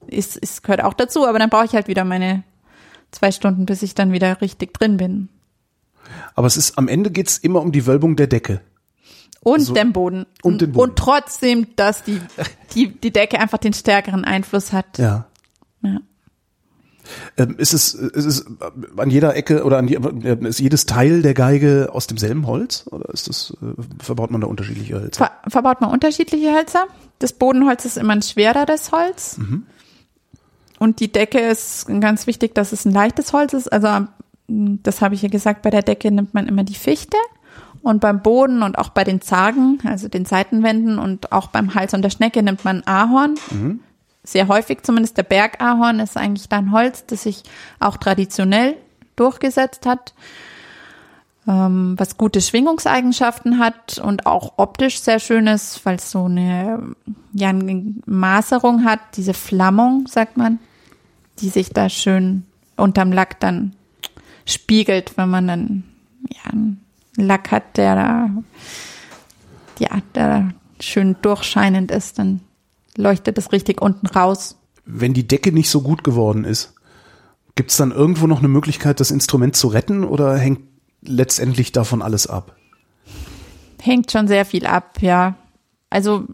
[0.08, 2.42] ist, ist gehört auch dazu, aber dann brauche ich halt wieder meine
[3.12, 5.28] zwei Stunden, bis ich dann wieder richtig drin bin.
[6.34, 8.60] Aber es ist, am Ende geht's immer um die Wölbung der Decke.
[9.44, 9.74] Und So.
[9.74, 10.26] den Boden.
[10.42, 10.90] Und den Boden.
[10.90, 12.20] Und trotzdem, dass die,
[12.74, 14.98] die, die Decke einfach den stärkeren Einfluss hat.
[14.98, 15.26] Ja.
[15.82, 16.00] Ja.
[17.36, 18.46] Ähm, ist es, ist es
[18.96, 22.86] an jeder Ecke oder an die, äh, ist jedes Teil der Geige aus demselben Holz?
[22.90, 25.18] Oder ist das, äh, verbaut man da unterschiedliche Hölzer?
[25.44, 26.86] Ver verbaut man unterschiedliche Hölzer.
[27.18, 29.38] Das Bodenholz ist immer ein schwereres Holz.
[30.78, 33.70] Und die Decke ist ganz wichtig, dass es ein leichtes Holz ist.
[33.72, 34.06] Also
[34.48, 37.16] das habe ich ja gesagt, bei der Decke nimmt man immer die Fichte.
[37.84, 41.94] Und beim Boden und auch bei den Zargen, also den Seitenwänden und auch beim Hals
[41.94, 43.36] und der Schnecke nimmt man Ahorn.
[44.24, 47.42] Sehr häufig zumindest der Bergahorn ist eigentlich dann Holz, das sich
[47.78, 48.76] auch traditionell
[49.14, 50.14] durchgesetzt hat
[51.46, 56.94] ähm, was gute Schwingungseigenschaften hat und auch optisch sehr schön ist, weil es so eine,
[57.32, 60.58] ja, eine Maserung hat, diese Flammung, sagt man,
[61.40, 62.44] die sich da schön
[62.76, 63.74] unterm Lack dann
[64.46, 65.84] spiegelt, wenn man dann
[66.30, 66.52] ja,
[67.16, 68.30] Lack hat, der da,
[69.78, 72.40] ja, der schön durchscheinend ist, dann
[72.96, 74.56] leuchtet es richtig unten raus.
[74.84, 76.74] Wenn die Decke nicht so gut geworden ist,
[77.54, 80.60] gibt's dann irgendwo noch eine Möglichkeit, das Instrument zu retten oder hängt
[81.02, 82.56] letztendlich davon alles ab?
[83.80, 85.36] Hängt schon sehr viel ab, ja.
[85.90, 86.26] Also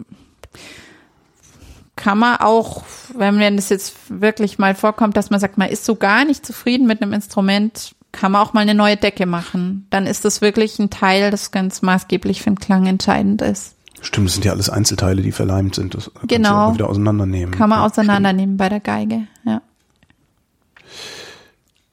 [1.96, 5.84] kann man auch, wenn wenn es jetzt wirklich mal vorkommt, dass man sagt, man ist
[5.84, 9.86] so gar nicht zufrieden mit einem Instrument, kann man auch mal eine neue Decke machen.
[9.90, 13.76] Dann ist das wirklich ein Teil, das ganz maßgeblich für den Klang entscheidend ist.
[14.02, 15.94] Stimmt, das sind ja alles Einzelteile, die verleimt sind.
[15.94, 16.68] Das Genau.
[16.68, 17.54] auch wieder auseinandernehmen.
[17.54, 19.60] Kann man Ja, auseinandernehmen bei der Geige, ja.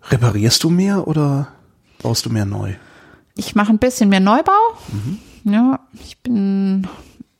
[0.01, 0.12] stimmt.
[0.12, 1.49] Reparierst du mehr oder
[2.01, 2.73] baust du mehr neu?
[3.36, 4.51] Ich mache ein bisschen mehr Neubau.
[5.43, 6.88] Ja, ich bin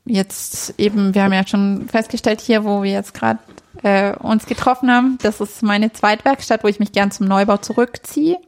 [0.04, 3.38] jetzt eben, wir haben ja schon festgestellt hier, wo wir jetzt gerade
[3.82, 8.38] äh, uns getroffen haben, das ist meine Zweitwerkstatt, wo ich mich gern zum Neubau zurückziehe.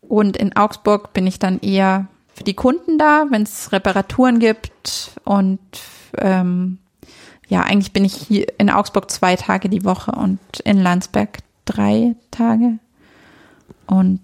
[0.00, 5.12] Und in Augsburg bin ich dann eher für die Kunden da, wenn es Reparaturen gibt.
[5.24, 5.60] Und
[6.18, 6.78] ähm,
[7.48, 12.16] ja, eigentlich bin ich hier in Augsburg zwei Tage die Woche und in Landsberg drei
[12.30, 12.78] Tage.
[13.86, 14.20] Und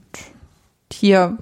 [0.93, 1.39] hier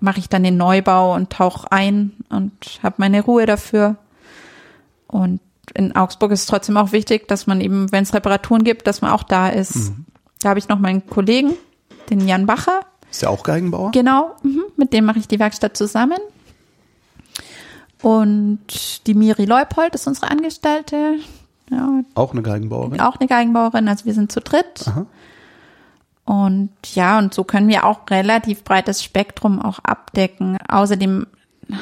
[0.00, 3.96] mache ich dann den Neubau und tauche ein und habe meine Ruhe dafür.
[5.06, 5.40] Und
[5.74, 9.00] in Augsburg ist es trotzdem auch wichtig, dass man eben, wenn es Reparaturen gibt, dass
[9.00, 9.92] man auch da ist.
[10.40, 11.54] Da habe ich noch meinen Kollegen,
[12.10, 13.92] den Jan Bacher, Ist der auch Geigenbauer?
[13.92, 14.64] Genau, mhm.
[14.76, 16.18] mit dem mache ich die Werkstatt zusammen.
[18.02, 21.16] Und die Miri Leupold ist unsere Angestellte,
[21.70, 23.00] ja, Auch eine Geigenbauerin?
[23.00, 24.84] auch eine Geigenbauerin, also wir sind zu dritt.
[24.86, 25.06] Aha.
[26.24, 30.58] Und ja, und so können wir auch relativ breites Spektrum auch abdecken.
[30.68, 31.26] Außerdem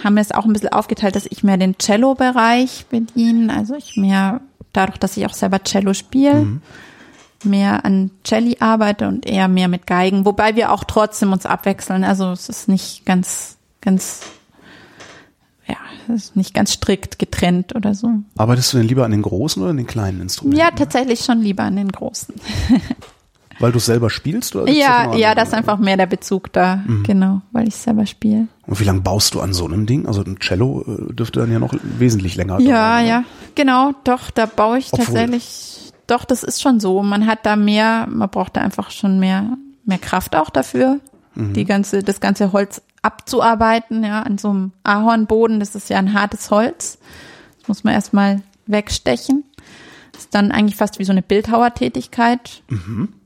[0.04, 3.54] haben wir es auch ein bisschen aufgeteilt, dass ich mehr den Cello-Bereich bediene.
[3.54, 4.40] Also ich mehr,
[4.72, 6.60] dadurch, dass ich auch selber Cello spiele,
[7.44, 10.24] mehr an Celli arbeite und eher mehr mit Geigen.
[10.24, 12.04] Wobei wir auch trotzdem uns abwechseln.
[12.04, 14.22] Also es ist nicht ganz, ganz,
[15.66, 15.76] ja,
[16.08, 18.10] es ist nicht ganz strikt getrennt oder so.
[18.36, 20.60] Arbeitest du denn lieber an den großen oder an den kleinen Instrumenten?
[20.60, 22.34] Ja, tatsächlich schon lieber an den großen.
[23.60, 24.56] Weil du selber spielst?
[24.56, 26.82] Oder Ja, ja, da ist einfach mehr der Bezug da.
[27.04, 28.48] Genau, weil ich selber spiele.
[28.66, 30.06] Und wie lange baust du an so einem Ding?
[30.06, 33.06] Also ein Cello äh, dürfte dann ja noch wesentlich länger Ja, dauern.
[33.06, 33.24] ja.
[33.54, 37.02] genau, doch, da baue ich Obwohl- tatsächlich, doch, das ist schon so.
[37.02, 40.98] Man hat da mehr, man braucht da einfach schon mehr, mehr Kraft auch dafür,
[41.34, 41.52] Mhm.
[41.52, 46.12] die ganze, das ganze Holz abzuarbeiten, ja, an so einem Ahornboden, das ist ja ein
[46.14, 46.98] hartes Holz.
[47.60, 49.44] Das muss man erstmal wegstechen.
[50.20, 52.62] Das ist dann eigentlich fast wie so eine Bildhauertätigkeit.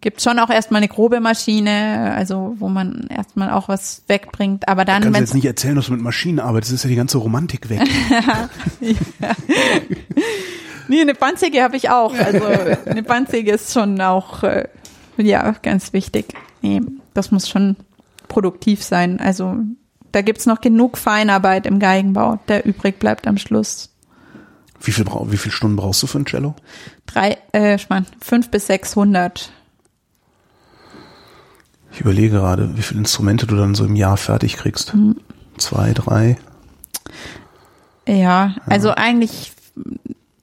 [0.01, 4.84] Gibt schon auch erstmal eine grobe Maschine, also wo man erstmal auch was wegbringt, aber
[4.84, 6.95] dann, Kannst du wenn jetzt nicht erzählen, dass du mit Maschinen arbeitest, ist ja die
[6.95, 7.80] ganze Romantik weg.
[10.86, 12.12] Nee, eine Bandsäge habe ich auch.
[12.14, 12.45] Also
[12.84, 14.68] eine Bandsäge ist schon auch äh,
[15.16, 16.34] ja ganz wichtig.
[16.61, 16.82] Nee,
[17.14, 17.76] das muss schon
[18.28, 19.18] produktiv sein.
[19.18, 19.57] Also
[20.12, 23.93] da gibt's noch genug Feinarbeit im Geigenbau, der übrig bleibt am Schluss.
[24.85, 26.55] Wie viel, wie viel Stunden brauchst du für ein Cello?
[27.07, 29.53] Drei, äh, ich mein, fünf bis sechshundert.
[31.93, 34.95] Ich überlege gerade, wie viele Instrumente du dann so im Jahr fertig kriegst.
[34.95, 35.20] Mhm.
[35.59, 36.37] Zwei, drei.
[38.07, 39.53] Ja, also eigentlich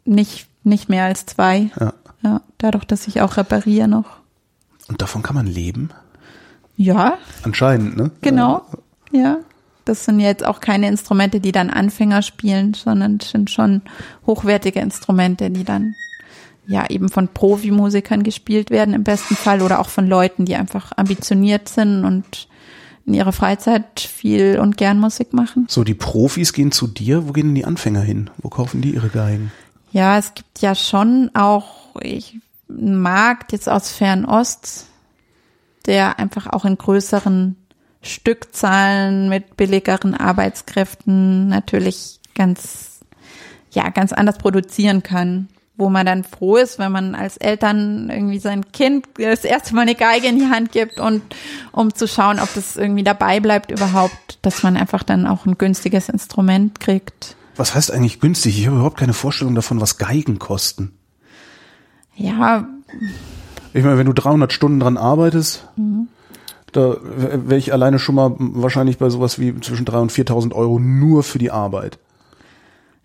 [0.05, 1.71] nicht nicht mehr als zwei.
[1.79, 1.93] Ja.
[2.23, 4.17] Ja, dadurch, dass ich auch repariere noch.
[4.87, 5.89] Und davon kann man leben?
[6.77, 8.11] Ja, Anscheinend, ne?
[8.21, 8.65] Genau,
[9.11, 9.37] ja.
[9.85, 13.81] Das sind jetzt auch keine Instrumente, die dann Anfänger spielen, sondern es sind schon
[14.25, 15.95] hochwertige Instrumente, die dann
[16.67, 20.91] ja eben von Profimusikern gespielt werden im besten Fall oder auch von Leuten, die einfach
[20.95, 22.47] ambitioniert sind und
[23.05, 25.65] in ihrer Freizeit viel und gern Musik machen.
[25.69, 27.27] So, die Profis gehen zu dir.
[27.27, 28.29] Wo gehen denn die Anfänger hin?
[28.37, 29.51] Wo kaufen die ihre Geigen?
[29.91, 34.87] Ja, es gibt ja schon auch ich, einen Markt jetzt aus Fernost,
[35.85, 37.57] der einfach auch in größeren
[38.01, 42.99] Stückzahlen mit billigeren Arbeitskräften natürlich ganz,
[43.71, 45.47] ja, ganz anders produzieren kann.
[45.77, 49.81] Wo man dann froh ist, wenn man als Eltern irgendwie sein Kind das erste Mal
[49.83, 51.23] eine Geige in die Hand gibt und
[51.71, 55.57] um zu schauen, ob das irgendwie dabei bleibt überhaupt, dass man einfach dann auch ein
[55.57, 57.35] günstiges Instrument kriegt.
[57.55, 58.59] Was heißt eigentlich günstig?
[58.59, 60.93] Ich habe überhaupt keine Vorstellung davon, was Geigen kosten.
[62.15, 62.67] Ja,
[63.73, 66.09] Ich meine, wenn du 300 Stunden dran arbeitest, Mhm.
[66.71, 70.79] Da wäre ich alleine schon mal wahrscheinlich bei sowas wie zwischen 3.000 und 4.000 Euro
[70.79, 71.97] nur für die Arbeit.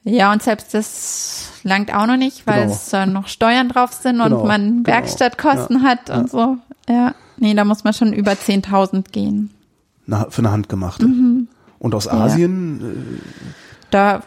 [0.04, 2.72] Ja, und selbst das langt auch noch nicht, weil Genau.
[2.74, 4.86] es da noch Steuern drauf sind Genau, und man genau.
[4.86, 6.58] Werkstattkosten hat und so.
[6.88, 9.50] Ja, nee, da muss man schon über 10.000 gehen.
[10.06, 11.06] Na, für eine handgemachte.
[11.08, 11.48] Mhm.
[11.80, 13.20] Und aus Asien,
[13.90, 14.22] Da,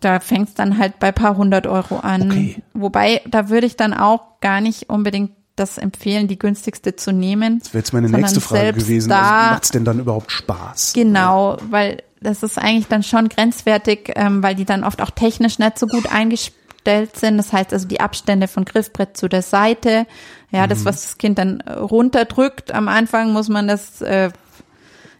[0.00, 2.30] da fängt's dann halt bei paar hundert Euro an.
[2.30, 2.62] Okay.
[2.74, 7.58] Wobei, da würde ich dann auch gar nicht unbedingt das empfehlen, die günstigste zu nehmen.
[7.60, 10.92] das wäre jetzt meine nächste Frage gewesen, Da, also, macht's denn dann überhaupt Spaß?
[10.94, 15.58] Genau, weil das ist eigentlich dann schon grenzwertig, ähm, weil die dann oft auch technisch
[15.58, 17.38] nicht so gut eingestellt sind.
[17.38, 20.06] Das heißt also die Abstände von Griffbrett zu der Seite,
[20.50, 22.72] ja, das, was das Kind dann runterdrückt.
[22.72, 24.30] Am Anfang muss man das äh,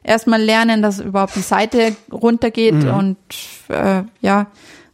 [0.02, 3.16] erstmal lernen, dass überhaupt die Seite runtergeht und
[3.68, 4.46] äh, ja,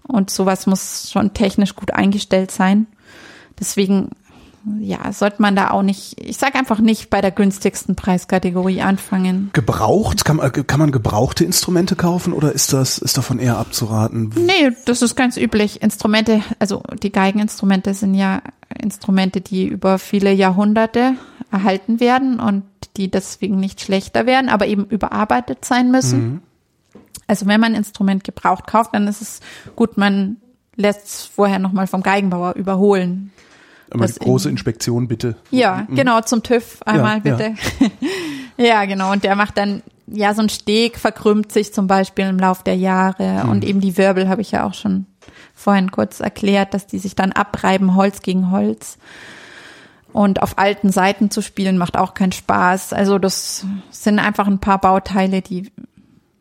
[0.02, 2.86] und sowas muss schon technisch gut eingestellt sein.
[3.58, 4.10] Deswegen
[4.80, 9.50] ja, sollte man da auch nicht, ich sag einfach nicht bei der günstigsten Preiskategorie anfangen.
[9.52, 10.24] Gebraucht?
[10.24, 14.32] Kann, man- kann man gebrauchte Instrumente kaufen oder ist das, ist davon eher abzuraten?
[14.36, 15.82] Nee, das ist ganz üblich.
[15.82, 18.42] Instrumente, also die Geigeninstrumente sind ja
[18.76, 21.14] Instrumente, die über viele Jahrhunderte
[21.52, 22.64] erhalten werden und
[22.96, 26.42] die deswegen nicht schlechter werden, aber eben überarbeitet sein müssen.
[27.28, 29.40] Also wenn man ein Instrument gebraucht kauft, dann ist es
[29.76, 30.36] gut, man
[30.76, 33.32] lässt es vorher nochmal vom Geigenbauer überholen.
[33.90, 35.36] Aber große Inspektion bitte.
[35.50, 37.54] Ja, genau, zum TÜV einmal Ja, bitte.
[38.56, 38.84] Ja.
[38.86, 39.12] genau.
[39.12, 42.76] Und der macht dann, ja, so ein Steg verkrümmt sich zum Beispiel im Lauf der
[42.76, 43.44] Jahre.
[43.48, 45.06] Und eben die Wirbel habe ich ja auch schon
[45.54, 48.98] vorhin kurz erklärt, dass die sich dann abreiben, Holz gegen Holz.
[50.12, 52.92] Und auf alten Seiten zu spielen macht auch keinen Spaß.
[52.92, 55.70] Also das sind einfach ein paar Bauteile, die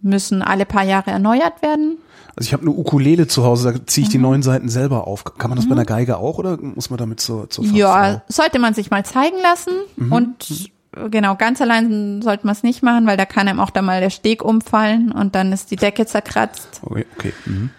[0.05, 1.97] müssen alle paar Jahre erneuert werden.
[2.37, 4.11] Also ich habe eine Ukulele zu Hause, da ziehe ich Mhm.
[4.11, 5.23] die neuen Seiten selber auf.
[5.23, 7.77] Kann man das bei einer Geige auch oder muss man damit zur, zur Fachfrau?
[7.77, 10.11] Ja, sollte man sich mal zeigen lassen Mhm.
[10.11, 10.71] und
[11.11, 14.01] genau, ganz allein sollte man es nicht machen, weil da kann einem auch da mal
[14.01, 16.81] der Steg umfallen und dann ist die Decke zerkratzt.
[16.81, 17.33] Okay, okay.
[17.45, 17.69] Mhm.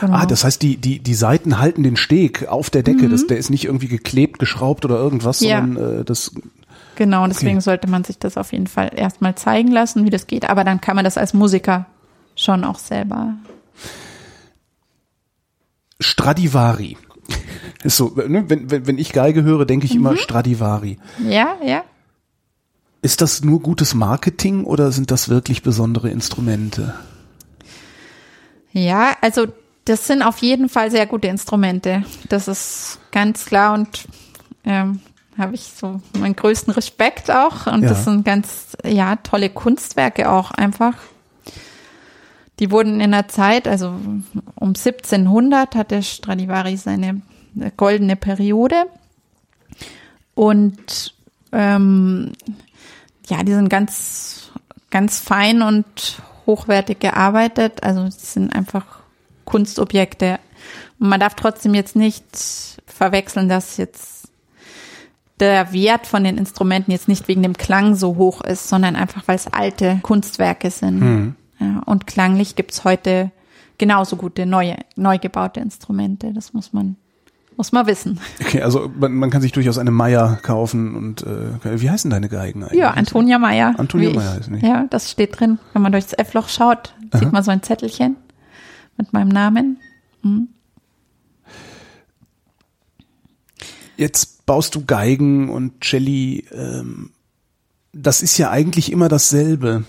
[0.00, 0.14] Genau.
[0.16, 3.08] Ah, das heißt, die, die, die Seiten halten den Steg auf der Decke.
[3.08, 5.46] Das, der ist nicht irgendwie geklebt, geschraubt oder irgendwas, Mhm.
[5.48, 5.60] Ja.
[5.60, 6.32] sondern äh, das.
[6.96, 10.26] Genau, und deswegen sollte man sich das auf jeden Fall erstmal zeigen lassen, wie das
[10.26, 11.86] geht, aber dann kann man das als Musiker
[12.34, 13.34] schon auch selber.
[16.00, 16.96] Stradivari.
[17.82, 18.44] Ist so, ne?
[18.48, 20.00] wenn, wenn, wenn ich Geige höre, denke ich Mhm.
[20.00, 20.98] immer Stradivari.
[21.26, 21.84] Ja, ja.
[23.02, 26.94] Ist das nur gutes Marketing oder sind das wirklich besondere Instrumente?
[28.72, 29.46] Ja, also
[29.84, 32.04] das sind auf jeden Fall sehr gute Instrumente.
[32.28, 34.06] Das ist ganz klar und
[34.64, 35.00] ähm,
[35.38, 37.66] habe ich so meinen größten Respekt auch.
[37.66, 37.90] Und Ja.
[37.90, 40.94] das sind ganz, ja, tolle Kunstwerke auch einfach.
[42.58, 44.24] die wurden in der Zeit, also um
[44.74, 47.20] 1700 hatte Stradivari seine
[47.76, 48.86] goldene Periode.
[50.34, 51.14] Und
[51.52, 52.32] ähm,
[53.28, 54.50] ja, die sind ganz,
[54.90, 57.82] ganz fein und hochwertig gearbeitet.
[57.82, 58.86] Also die sind einfach
[59.44, 60.38] Kunstobjekte.
[60.98, 62.24] Und man darf trotzdem jetzt nicht
[62.86, 64.15] verwechseln, dass jetzt
[65.40, 69.22] der Wert von den Instrumenten jetzt nicht wegen dem Klang so hoch ist, sondern einfach,
[69.26, 71.00] weil es alte Kunstwerke sind.
[71.00, 71.34] Mhm.
[71.58, 73.30] Ja, und klanglich gibt's heute
[73.78, 76.32] genauso gute neue, neu gebaute Instrumente.
[76.32, 76.96] Das muss man,
[77.56, 78.20] muss man wissen.
[78.40, 82.28] Okay, also man, man kann sich durchaus eine Meier kaufen und äh, wie heißen deine
[82.28, 82.80] Geigen eigentlich?
[82.80, 83.74] Ja, Antonia Meyer.
[83.78, 84.10] Antonia.
[84.10, 84.66] Meyer heißen die.
[84.66, 85.58] Ja, das steht drin.
[85.72, 88.16] Wenn man durchs F-Loch schaut, sieht man so ein Zettelchen
[88.96, 89.78] mit meinem Namen.
[93.96, 96.46] Jetzt baust du Geigen und Celli.
[96.52, 97.10] Ähm,
[97.92, 99.84] das ist ja eigentlich immer dasselbe,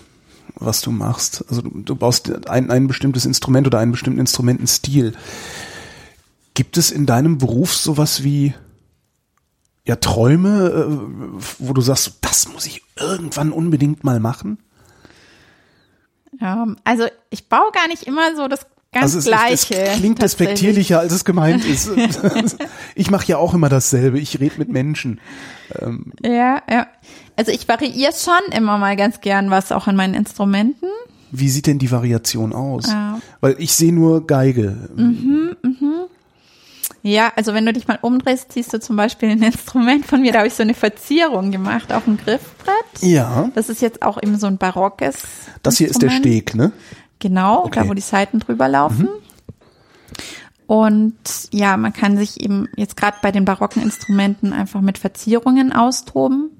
[0.54, 1.44] was du machst.
[1.48, 5.14] Also du, du baust ein, ein bestimmtes Instrument oder einen bestimmten Instrumentenstil.
[6.54, 8.54] Gibt es in deinem Beruf sowas wie
[9.84, 14.58] ja Träume, äh, wo du sagst, das muss ich irgendwann unbedingt mal machen?
[16.40, 19.74] Ja, also ich baue gar nicht immer so das ganz Also es, Gleiche.
[19.74, 21.90] es, es klingt despektierlicher, als es gemeint ist.
[22.94, 24.18] ich mache ja auch immer dasselbe.
[24.18, 25.20] Ich rede mit Menschen.
[26.24, 26.86] Ja, ja.
[27.36, 30.88] Also ich variiere schon immer mal ganz gern was auch in meinen Instrumenten.
[31.30, 32.86] Wie sieht denn die Variation aus?
[32.88, 33.20] Ja.
[33.40, 34.88] Weil ich sehe nur Geige.
[37.02, 40.32] Ja, also wenn du dich mal umdrehst, siehst du zum Beispiel ein Instrument von mir,
[40.32, 42.74] da habe ich so eine Verzierung gemacht auf dem Griffbrett.
[43.00, 45.16] Ja, Das ist jetzt auch eben so ein barockes.
[45.62, 46.34] das hier ist der Instrument.
[46.48, 46.72] Steg, ne?
[47.18, 47.80] Genau, Okay.
[47.82, 49.08] da wo die Seiten drüber laufen.
[50.66, 51.16] Und
[51.50, 56.50] ja, man kann sich eben jetzt gerade bei den barocken Instrumenten einfach mit Verzierungen austoben.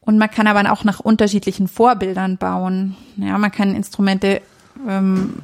[0.00, 2.96] Und man kann aber auch nach unterschiedlichen Vorbildern bauen.
[3.16, 4.42] Ja, man kann Instrumente,
[4.88, 5.34] ähm,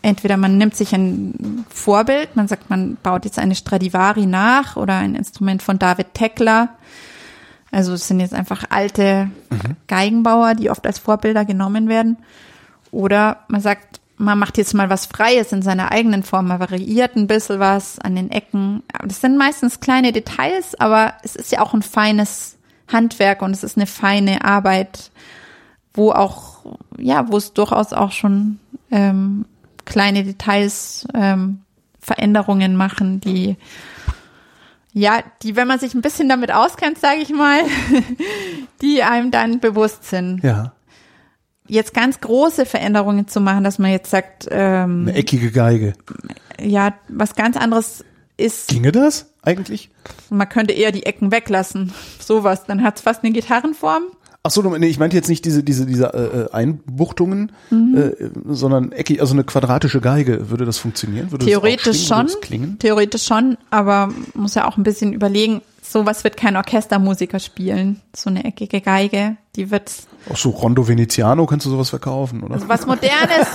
[0.00, 4.94] entweder man nimmt sich ein Vorbild, man sagt, man baut jetzt eine Stradivari nach oder
[4.94, 6.68] ein Instrument von David Tekla.
[7.72, 9.28] Also es sind jetzt einfach alte
[9.88, 12.16] Geigenbauer, die oft als Vorbilder genommen werden.
[12.90, 17.16] Oder man sagt, man macht jetzt mal was Freies in seiner eigenen Form, man variiert
[17.16, 18.82] ein bisschen was an den Ecken.
[19.06, 22.56] Das sind meistens kleine Details, aber es ist ja auch ein feines
[22.90, 25.10] Handwerk und es ist eine feine Arbeit,
[25.92, 28.58] wo auch, ja, wo es durchaus auch schon
[28.90, 29.44] ähm,
[29.84, 31.60] kleine Details, ähm,
[32.00, 33.56] Veränderungen machen, die
[34.92, 37.60] ja, die, wenn man sich ein bisschen damit auskennt, sage ich mal,
[38.80, 40.72] die einem dann bewusst sind Ja.
[41.68, 45.94] Jetzt ganz große Veränderungen zu machen, dass man jetzt sagt, ähm, Eine eckige Geige.
[46.60, 48.04] ja, was ganz anderes
[48.36, 49.90] ist, Ginge das eigentlich?
[50.30, 51.92] man könnte eher die Ecken weglassen.
[52.20, 52.64] Sowas.
[52.66, 54.04] Dann hat's fast eine Gitarrenform.
[54.42, 57.96] Ach so, nee, ich meinte jetzt nicht diese diese diese äh, äh, Einbuchtungen, Mhm.
[57.96, 60.50] äh, sondern eckig, also eine quadratische Geige.
[60.50, 61.32] Würde das funktionieren?
[61.32, 62.78] Würde Theoretisch das schon.
[62.78, 68.00] Theoretisch schon, aber muss ja auch ein bisschen überlegen, sowas wird kein Orchestermusiker spielen.
[68.14, 69.90] So eine eckige Geige, die wird
[70.30, 72.54] Auch so Rondo Veneziano kannst du sowas verkaufen, oder?
[72.54, 73.48] Also was Modernes,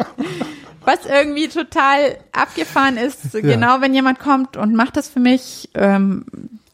[0.84, 3.32] was irgendwie total abgefahren ist.
[3.32, 6.24] Genau, wenn jemand kommt und macht das für mich, ähm,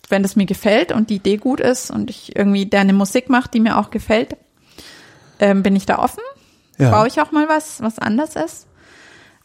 [0.09, 3.29] wenn das mir gefällt und die Idee gut ist und ich irgendwie da eine Musik
[3.29, 4.37] mache, die mir auch gefällt,
[5.39, 6.23] ähm, bin ich da offen.
[6.79, 6.91] Ja.
[6.91, 8.67] Baue ich auch mal was, was anders ist.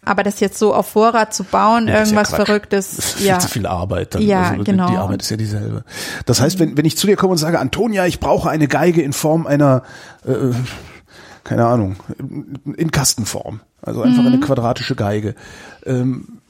[0.04, 2.30] Aber das jetzt so auf Vorrat zu bauen, das ja irgendwas.
[2.32, 3.40] Das Verrücktes, ist viel ja.
[3.40, 4.16] zu viel Arbeit.
[4.16, 4.24] Dann.
[4.24, 4.90] Ja, also, genau.
[4.90, 5.84] Die Arbeit ist ja dieselbe.
[6.26, 9.04] Das heißt, wenn, wenn ich zu dir komme und sage, Antonia, ich brauche eine Geige
[9.04, 9.84] in Form einer,
[10.26, 10.54] äh,
[11.44, 11.98] keine Ahnung,
[12.76, 13.62] in Kastenform.
[13.84, 14.28] Also einfach Mhm.
[14.28, 15.36] eine quadratische Geige.
[15.86, 16.41] Ähm,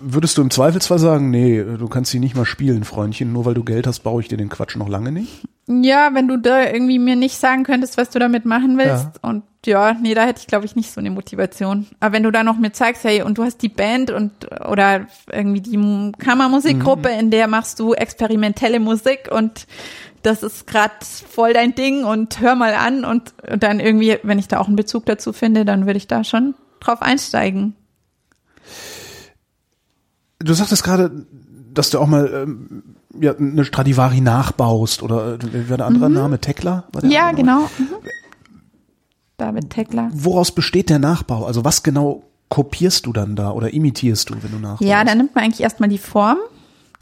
[0.00, 3.54] würdest du im Zweifelsfall sagen, nee, du kannst sie nicht mal spielen, Freundchen, nur weil
[3.54, 5.44] du Geld hast, baue ich dir den Quatsch noch lange nicht?
[5.68, 9.04] Ja, wenn du da irgendwie mir nicht sagen könntest, was du damit machen willst.
[9.04, 9.28] Ja.
[9.28, 11.86] Und ja, nee, da hätte ich, glaube ich, nicht so eine Motivation.
[11.98, 14.30] Aber wenn du da noch mir zeigst, hey, und du hast die Band und
[14.68, 17.18] oder irgendwie die Kammermusikgruppe, Mhm.
[17.18, 19.66] in der machst du experimentelle Musik und
[20.22, 24.38] das ist gerade voll dein Ding und hör mal an und, und dann irgendwie, wenn
[24.38, 27.74] ich da auch einen Bezug dazu finde, dann würde ich da schon drauf einsteigen.
[30.38, 31.26] Du sagtest gerade,
[31.72, 32.82] dass du auch mal ähm,
[33.20, 36.40] ja, eine Stradivari nachbaust oder äh, wie war der andere Name?
[36.40, 36.84] Tekla?
[36.92, 37.60] War Ja, genau.
[37.78, 37.88] Mhm.
[39.38, 40.10] David Tekler.
[40.12, 41.44] Woraus besteht der Nachbau?
[41.44, 44.82] Also was genau kopierst du dann da oder imitierst du, wenn du nachbaust?
[44.88, 46.38] Ja, dann nimmt man eigentlich erstmal die Form,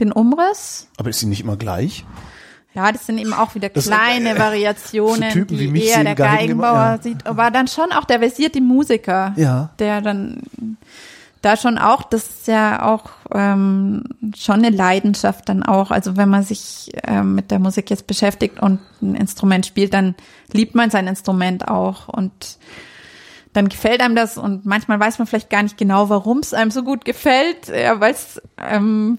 [0.01, 2.05] den Umriss Aber ist sie nicht immer gleich?
[2.75, 6.37] Ja, das sind eben auch wieder Das- kleine äh, Variationen, so die eher der Geigen
[6.39, 6.99] Geigenbauer immer, ja.
[7.03, 7.25] sieht.
[7.27, 9.71] Aber dann schon auch der versierte Musiker, Ja.
[9.79, 10.43] der dann
[11.45, 14.05] da schon auch, das ist ja auch ähm,
[14.37, 15.91] schon eine Leidenschaft dann auch.
[15.91, 20.15] Also wenn man sich ähm, mit der Musik jetzt beschäftigt und ein Instrument spielt, dann
[20.53, 22.59] liebt man sein Instrument auch und
[23.53, 26.71] dann gefällt einem das und manchmal weiß man vielleicht gar nicht genau, warum es einem
[26.71, 29.19] so gut gefällt, ja, weil es, ähm,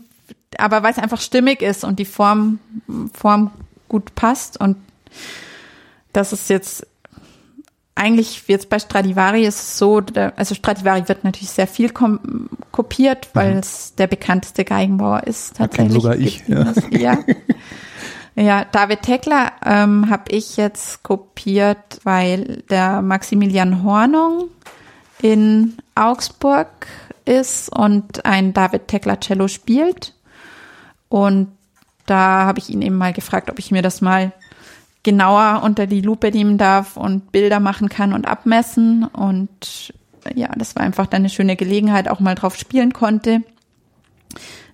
[0.57, 2.59] aber weil es einfach stimmig ist und die Form,
[3.13, 3.51] Form
[3.87, 4.77] gut passt und
[6.11, 6.85] das ist jetzt
[7.95, 10.01] eigentlich jetzt bei Stradivari ist es so,
[10.35, 11.91] also Stradivari wird natürlich sehr viel
[12.71, 13.59] kopiert, weil mhm.
[13.59, 15.55] es der bekannteste Geigenbauer ist.
[15.55, 15.93] Tatsächlich.
[15.93, 16.45] sogar ich.
[16.47, 16.73] Ja.
[16.91, 17.17] ja.
[18.35, 18.65] ja.
[18.65, 24.49] David Teckler ähm, habe ich jetzt kopiert, weil der Maximilian Hornung
[25.21, 26.87] in Augsburg
[27.23, 30.13] ist und ein David Teckler Cello spielt.
[31.07, 31.47] Und
[32.05, 34.33] da habe ich ihn eben mal gefragt, ob ich mir das mal
[35.05, 39.05] genauer unter die Lupe nehmen darf und Bilder machen kann und abmessen.
[39.05, 39.93] Und
[40.33, 43.43] ja, das war einfach dann eine schöne Gelegenheit, auch mal drauf spielen konnte.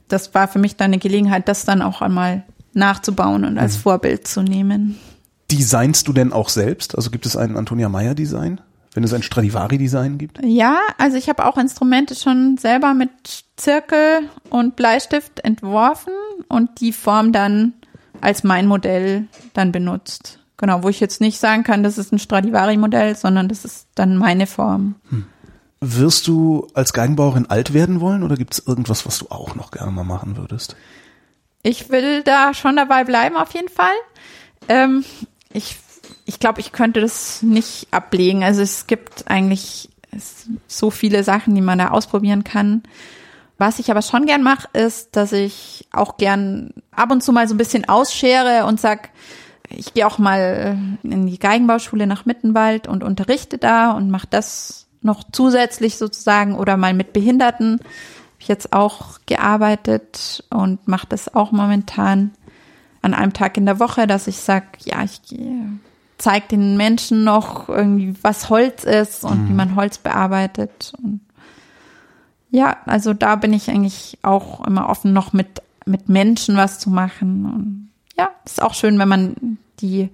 [0.08, 3.82] Das war für mich dann eine Gelegenheit, das dann auch einmal nachzubauen und als mhm.
[3.82, 4.98] Vorbild zu nehmen.
[5.52, 6.96] Designst du denn auch selbst?
[6.96, 8.62] Also gibt es einen Antonia Meyer Design?
[8.94, 10.40] Wenn es ein Stradivari Design gibt?
[10.44, 13.10] Ja, also ich habe auch Instrumente schon selber mit
[13.58, 16.14] Zirkel und Bleistift entworfen
[16.48, 17.74] und die Form dann
[18.22, 20.40] als mein Modell dann benutzt.
[20.58, 24.18] Genau, wo ich jetzt nicht sagen kann, das ist ein Stradivari-Modell, sondern das ist dann
[24.18, 24.96] meine Form.
[25.10, 25.26] Hm.
[25.80, 29.72] Wirst du als Geigenbauerin alt werden wollen oder gibt es irgendwas, was du auch noch
[29.72, 30.76] gerne mal machen würdest?
[31.64, 33.90] Ich will da schon dabei bleiben, auf jeden Fall.
[34.68, 35.04] Ähm,
[35.52, 35.78] ich
[36.26, 38.44] ich glaube, ich könnte das nicht ablegen.
[38.44, 39.90] Also es gibt eigentlich
[40.68, 42.84] so viele Sachen, die man da ausprobieren kann.
[43.62, 47.48] Was ich aber schon gern mache, ist, dass ich auch gern ab und zu mal
[47.48, 49.10] so ein bisschen ausschere und sag,
[49.70, 54.88] ich gehe auch mal in die Geigenbauschule nach Mittenwald und unterrichte da und mache das
[55.04, 57.74] noch zusätzlich sozusagen oder mal mit Behinderten.
[57.74, 62.32] Habe ich jetzt auch gearbeitet und mache das auch momentan
[63.04, 65.22] an einem Tag in der Woche, dass ich sag, ja, ich
[66.18, 69.50] zeige den Menschen noch irgendwie, was Holz ist und mhm.
[69.50, 71.20] wie man Holz bearbeitet und
[72.52, 76.90] ja, also da bin ich eigentlich auch immer offen, noch mit, mit Menschen was zu
[76.90, 77.46] machen.
[77.46, 80.10] Und ja, ist auch schön, wenn man die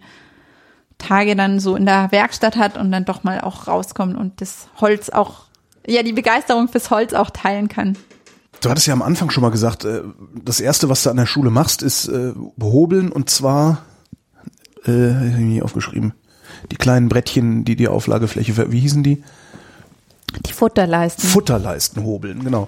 [0.99, 4.67] Tage dann so in der Werkstatt hat und dann doch mal auch rauskommt und das
[4.79, 5.45] Holz auch,
[5.85, 7.97] ja, die Begeisterung fürs Holz auch teilen kann.
[8.61, 10.01] Du hattest ja am Anfang schon mal gesagt, äh,
[10.33, 13.83] das erste, was du an der Schule machst, ist äh, behobeln und zwar,
[14.85, 16.13] äh, hab ich mir aufgeschrieben,
[16.71, 19.23] die kleinen Brettchen, die die Auflagefläche, wie hießen die?
[20.45, 21.29] Die Futterleisten.
[21.29, 22.67] Futterleisten hobeln, genau.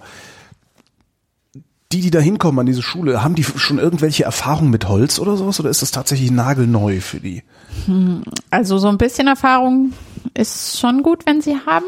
[1.92, 5.36] Die, die da hinkommen an diese Schule, haben die schon irgendwelche Erfahrungen mit Holz oder
[5.38, 7.44] sowas oder ist das tatsächlich nagelneu für die?
[7.86, 9.94] Hm, also so ein bisschen Erfahrung
[10.36, 11.86] ist schon gut, wenn sie haben,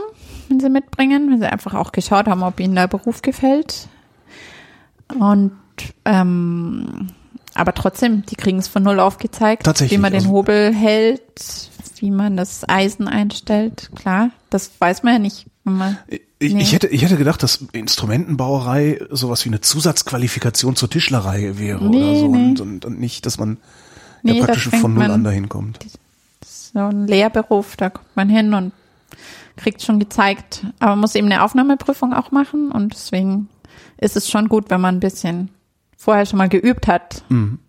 [0.49, 3.87] wenn sie mitbringen, wenn sie einfach auch geschaut haben, ob ihnen der Beruf gefällt.
[5.19, 5.51] Und
[6.05, 7.09] ähm,
[7.53, 11.21] aber trotzdem, die kriegen es von null aufgezeigt, wie man den also, Hobel hält,
[11.97, 13.91] wie man das Eisen einstellt.
[13.95, 15.47] Klar, das weiß man ja nicht
[16.39, 16.61] ich, nee.
[16.61, 21.97] ich, hätte, ich hätte gedacht, dass Instrumentenbauerei sowas wie eine Zusatzqualifikation zur Tischlerei wäre nee,
[21.97, 22.49] oder so nee.
[22.49, 23.57] und, und, und, nicht, dass man
[24.23, 25.79] ja praktisch von null an dahin kommt.
[26.43, 28.71] So ein Lehrberuf, da kommt man hin und
[29.55, 33.49] kriegt schon gezeigt, aber man muss eben eine Aufnahmeprüfung auch machen und deswegen
[33.97, 35.49] ist es schon gut, wenn man ein bisschen
[35.95, 37.23] vorher schon mal geübt hat.
[37.29, 37.59] Mhm.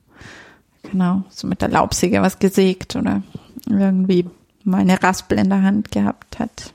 [0.90, 3.22] Genau, so mit der Laubsäge was gesägt oder
[3.68, 4.26] irgendwie
[4.64, 6.72] mal eine Raspel in der Hand gehabt hat.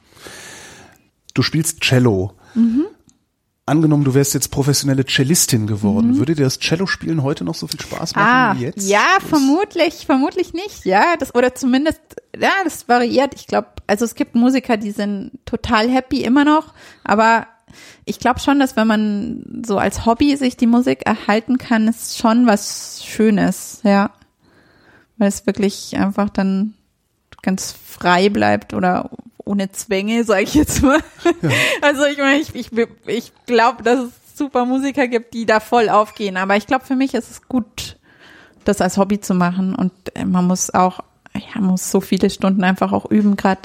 [1.38, 2.34] Du spielst Cello.
[2.56, 2.88] Mhm.
[3.68, 6.18] Angenommen, du wärst jetzt professionelle Cellistin geworden, mhm.
[6.18, 8.90] würde dir das Cello-Spielen heute noch so viel Spaß machen ah, wie jetzt?
[8.90, 10.84] Ja, das vermutlich, vermutlich nicht.
[10.84, 12.02] Ja, das oder zumindest,
[12.36, 13.36] ja, das variiert.
[13.36, 16.74] Ich glaube, also es gibt Musiker, die sind total happy immer noch,
[17.04, 17.46] aber
[18.06, 22.18] ich glaube schon, dass wenn man so als Hobby sich die Musik erhalten kann, ist
[22.18, 24.10] schon was Schönes, ja,
[25.18, 26.74] weil es wirklich einfach dann
[27.44, 29.12] ganz frei bleibt oder
[29.48, 31.00] ohne Zwänge, sage ich jetzt mal.
[31.42, 31.50] Ja.
[31.82, 32.72] Also ich meine, ich, ich,
[33.06, 36.38] ich glaube, dass es super Musiker gibt, die da voll aufgehen.
[36.38, 37.98] Aber ich glaube, für mich ist es gut,
[38.66, 39.76] das als Hobby zu machen.
[39.76, 41.00] Und äh, man muss auch,
[41.34, 43.62] ja, man muss so viele Stunden einfach auch üben, gerade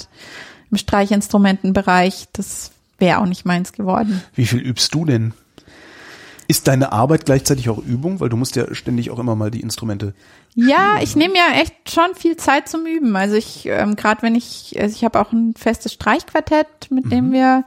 [0.71, 2.29] im Streichinstrumentenbereich.
[2.33, 4.23] Das wäre auch nicht meins geworden.
[4.35, 5.35] Wie viel übst du denn?
[6.53, 8.21] Ist deine Arbeit gleichzeitig auch Übung?
[8.21, 10.13] Weil du musst ja ständig auch immer mal die Instrumente.
[10.55, 13.17] Ja, ich nehme ja echt schon viel Zeit zum Üben.
[13.17, 17.09] Also ich, ähm, gerade wenn ich, also ich habe auch ein festes Streichquartett, mit mhm.
[17.09, 17.65] dem wir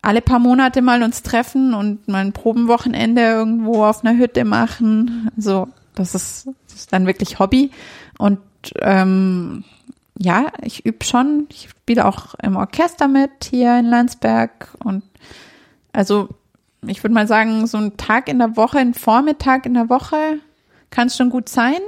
[0.00, 5.30] alle paar Monate mal uns treffen und mal ein Probenwochenende irgendwo auf einer Hütte machen.
[5.36, 7.70] Also das ist, das ist dann wirklich Hobby.
[8.16, 8.38] Und
[8.80, 9.64] ähm,
[10.18, 11.48] ja, ich übe schon.
[11.50, 15.02] Ich spiele auch im Orchester mit hier in Landsberg und
[15.92, 16.30] also
[16.86, 20.38] ich würde mal sagen, so ein Tag in der Woche, ein Vormittag in der Woche
[20.90, 21.78] kann es schon gut sein.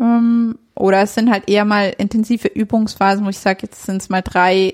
[0.00, 4.08] Ähm, oder es sind halt eher mal intensive Übungsphasen, wo ich sage, jetzt sind es
[4.08, 4.72] mal drei,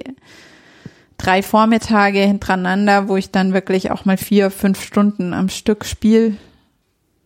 [1.19, 6.37] drei Vormittage hintereinander, wo ich dann wirklich auch mal vier, fünf Stunden am Stück spiele.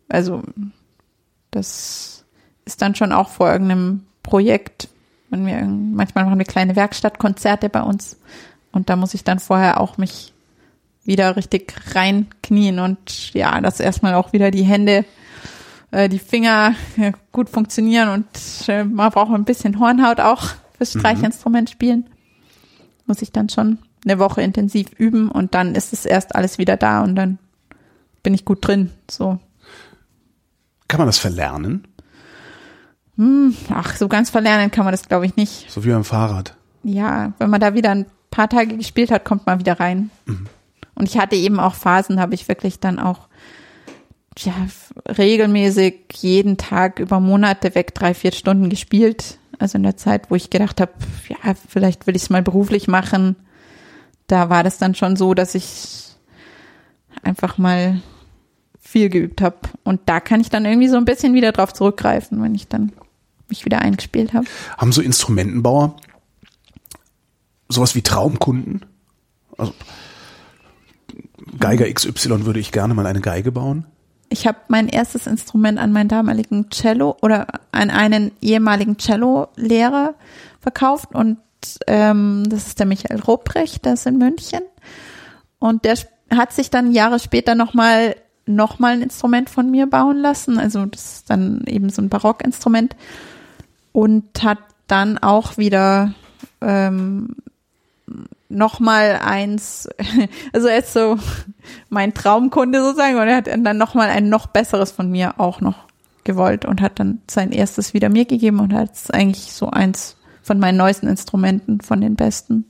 [0.08, 0.42] Also
[1.50, 2.24] das
[2.64, 4.88] ist dann schon auch vor irgendeinem Projekt.
[5.30, 8.18] Wenn wir, manchmal machen wir kleine Werkstattkonzerte bei uns
[8.72, 10.33] und da muss ich dann vorher auch mich
[11.04, 15.04] wieder richtig reinknien und ja, dass erstmal auch wieder die Hände,
[15.90, 20.90] äh, die Finger äh, gut funktionieren und äh, man braucht ein bisschen Hornhaut auch fürs
[20.90, 22.08] Streichinstrument spielen.
[23.06, 26.76] Muss ich dann schon eine Woche intensiv üben und dann ist es erst alles wieder
[26.76, 27.38] da und dann
[28.22, 28.90] bin ich gut drin.
[29.10, 29.38] So.
[30.88, 31.86] Kann man das verlernen?
[33.16, 35.70] Hm, ach, so ganz verlernen kann man das, glaube ich, nicht.
[35.70, 36.56] So wie beim Fahrrad.
[36.82, 40.10] Ja, wenn man da wieder ein paar Tage gespielt hat, kommt man wieder rein.
[40.94, 43.28] Und ich hatte eben auch Phasen, habe ich wirklich dann auch
[44.38, 44.54] ja,
[45.06, 49.38] regelmäßig jeden Tag über Monate weg drei, vier Stunden gespielt.
[49.58, 50.92] Also in der Zeit, wo ich gedacht habe,
[51.28, 53.36] ja, vielleicht will ich es mal beruflich machen.
[54.26, 56.16] Da war das dann schon so, dass ich
[57.22, 58.00] einfach mal
[58.80, 59.58] viel geübt habe.
[59.84, 62.92] Und da kann ich dann irgendwie so ein bisschen wieder drauf zurückgreifen, wenn ich dann
[63.48, 64.46] mich wieder eingespielt habe.
[64.76, 65.96] Haben so Instrumentenbauer
[67.68, 68.84] sowas wie Traumkunden?
[69.56, 69.74] Also
[71.58, 73.86] Geiger XY würde ich gerne mal eine Geige bauen.
[74.28, 80.14] Ich habe mein erstes Instrument an meinen damaligen Cello oder an einen ehemaligen Cello-Lehrer
[80.60, 81.38] verkauft und
[81.86, 84.62] ähm, das ist der Michael Rupprecht, der ist in München.
[85.58, 85.96] Und der
[86.30, 90.84] hat sich dann Jahre später nochmal noch mal ein Instrument von mir bauen lassen, also
[90.84, 92.96] das ist dann eben so ein Barockinstrument.
[93.92, 96.12] Und hat dann auch wieder
[96.60, 97.36] ähm,
[98.54, 99.88] noch mal eins,
[100.52, 101.18] also er ist so
[101.88, 105.60] mein Traumkunde sozusagen und er hat dann noch mal ein noch besseres von mir auch
[105.60, 105.76] noch
[106.24, 110.16] gewollt und hat dann sein erstes wieder mir gegeben und hat es eigentlich so eins
[110.42, 112.64] von meinen neuesten Instrumenten, von den besten,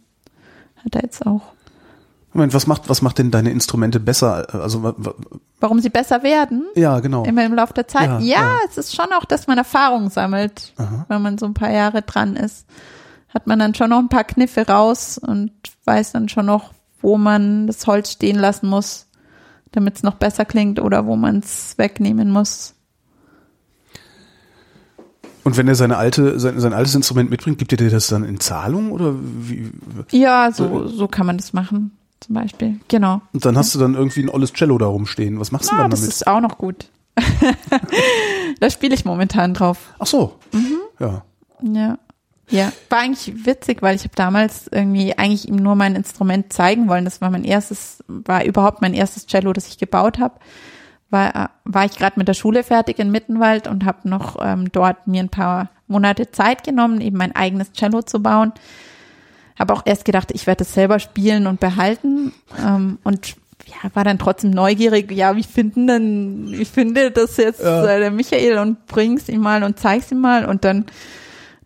[0.84, 1.42] hat er jetzt auch.
[2.32, 4.52] Moment, was macht, was macht denn deine Instrumente besser?
[4.54, 5.14] Also, wa- wa-
[5.60, 6.64] Warum sie besser werden?
[6.74, 7.22] ja, genau.
[7.24, 8.08] Immer im Laufe der Zeit.
[8.08, 8.56] Ja, Ja, ja.
[8.68, 10.72] es ist schon auch, dass man Erfahrung sammelt,
[11.08, 12.66] wenn man so ein paar Jahre dran ist.
[13.34, 15.50] Hat man dann schon noch ein paar Kniffe raus und
[15.84, 19.06] weiß dann schon noch, wo man das Holz stehen lassen muss,
[19.72, 22.74] damit es noch besser klingt oder wo man es wegnehmen muss.
[25.42, 28.24] Und wenn er seine alte, sein, sein altes Instrument mitbringt, gibt er dir das dann
[28.24, 29.70] in Zahlung oder wie?
[30.10, 32.80] Ja, so, so kann man das machen, zum Beispiel.
[32.88, 33.20] Genau.
[33.34, 35.38] Und dann hast du dann irgendwie ein olles Cello da rumstehen.
[35.40, 36.14] Was machst du Ah, dann das damit?
[36.14, 36.88] ist auch noch gut.
[38.60, 39.92] da spiele ich momentan drauf.
[39.98, 40.38] Ach so.
[40.52, 40.78] Mhm.
[40.98, 41.22] Ja.
[41.60, 41.98] Ja.
[42.50, 46.88] Ja, war eigentlich witzig, weil ich habe damals irgendwie eigentlich ihm nur mein Instrument zeigen
[46.88, 47.04] wollen.
[47.04, 50.34] Das war mein erstes, war überhaupt mein erstes Cello, das ich gebaut habe.
[51.10, 55.06] War, war ich gerade mit der Schule fertig in Mittenwald und habe noch ähm, dort
[55.06, 58.52] mir ein paar Monate Zeit genommen, eben mein eigenes Cello zu bauen.
[59.58, 63.36] Habe auch erst gedacht, ich werde es selber spielen und behalten ähm, und
[63.66, 65.10] ja, war dann trotzdem neugierig.
[65.12, 67.84] Ja, wie finden denn, wie findet das jetzt Ja.
[67.86, 70.84] äh, der Michael und bring's ihm mal und zeig's ihm mal und dann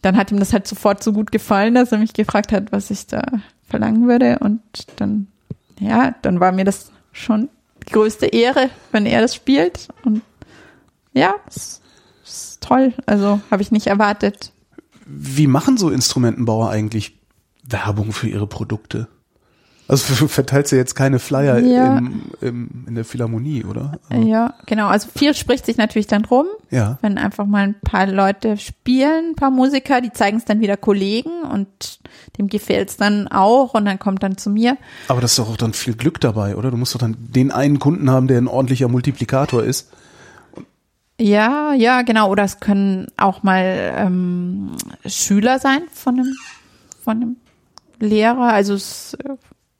[0.03, 2.90] dann hat ihm das halt sofort so gut gefallen, dass er mich gefragt hat, was
[2.90, 3.22] ich da
[3.68, 4.38] verlangen würde.
[4.38, 4.61] Und
[4.96, 5.26] dann,
[5.80, 7.49] ja, dann war mir das schon
[7.86, 9.88] die größte Ehre, wenn er das spielt.
[10.05, 10.22] Und
[11.12, 11.80] ja, es
[12.24, 12.92] ist toll.
[13.07, 14.53] Also habe ich nicht erwartet.
[15.07, 17.18] Wie machen so Instrumentenbauer eigentlich
[17.64, 19.09] Werbung für ihre Produkte?
[19.89, 21.97] Also du verteilst ja jetzt keine Flyer Ja.
[21.97, 23.99] im, im, in der Philharmonie, oder?
[24.12, 24.89] Ja, genau.
[24.89, 26.99] Also viel spricht sich natürlich dann rum, Ja.
[27.01, 30.76] wenn einfach mal ein paar Leute spielen, ein paar Musiker, die zeigen es dann wieder
[30.76, 32.01] Kollegen und
[32.36, 34.76] dem gefällt es dann auch und dann kommt dann zu mir.
[35.09, 36.70] Aber das ist doch auch dann viel Glück dabei, oder?
[36.70, 39.91] Du musst doch dann den einen Kunden haben, der ein ordentlicher Multiplikator ist.
[41.20, 42.30] Ja, ja, genau.
[42.30, 44.72] Oder es können auch mal ähm,
[45.07, 46.34] Schüler sein von einem,
[47.03, 47.36] von einem
[47.99, 48.53] Lehrer.
[48.53, 49.30] Also es äh,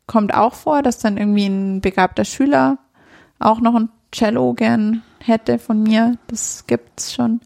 [0.09, 2.79] kommt auch vor, dass dann irgendwie ein begabter Schüler
[3.39, 6.17] auch noch ein Cello gern hätte von mir.
[6.27, 7.41] Das gibt's schon.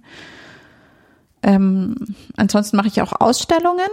[1.43, 1.97] Ähm,
[2.37, 3.89] ansonsten mache ich auch Ausstellungen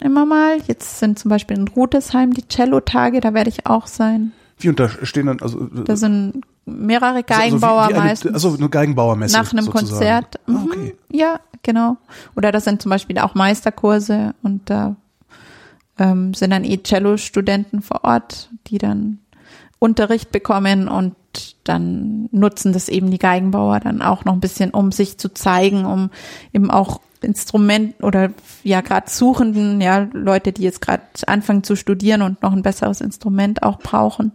[0.00, 0.58] immer mal.
[0.66, 4.32] Jetzt sind zum Beispiel in Rutesheim die Cello-Tage, da werde ich auch sein.
[4.58, 8.34] Wie und da stehen dann also Da sind mehrere also wie- Geigenbauer wie eine, meistens.
[8.34, 9.88] Also eine Geigenbauermesse Nach einem sozusagen.
[9.88, 10.40] Konzert.
[10.46, 10.64] Ah, Mhm.
[10.64, 10.96] okay.
[11.12, 11.96] Ja, genau.
[12.36, 14.96] Oder das sind zum Beispiel auch Meisterkurse und da
[15.98, 19.18] ähm, sind dann eh Cello-Studenten vor Ort, die dann
[19.78, 21.14] Unterricht bekommen und
[21.64, 25.84] dann nutzen das eben die Geigenbauer dann auch noch ein bisschen, um sich zu zeigen,
[25.84, 26.10] um
[26.52, 28.30] eben auch Instrument oder
[28.62, 33.00] ja gerade Suchenden, ja Leute, die jetzt gerade anfangen zu studieren und noch ein besseres
[33.00, 34.32] Instrument auch brauchen,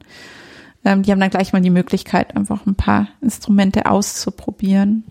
[0.83, 5.03] ähm, die haben dann gleich mal die Möglichkeit, einfach ein paar Instrumente auszuprobieren.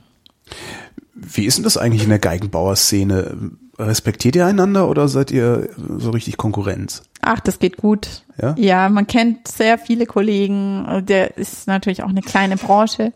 [1.15, 3.51] Wie ist denn das eigentlich in der Geigenbauer-Szene?
[3.79, 7.05] Respektiert ihr einander oder seid ihr so richtig Konkurrenz?
[7.21, 8.25] Ach, das geht gut.
[8.41, 8.55] Ja?
[8.59, 11.05] Ja, man kennt sehr viele Kollegen.
[11.07, 13.13] Der ist natürlich auch eine kleine Branche.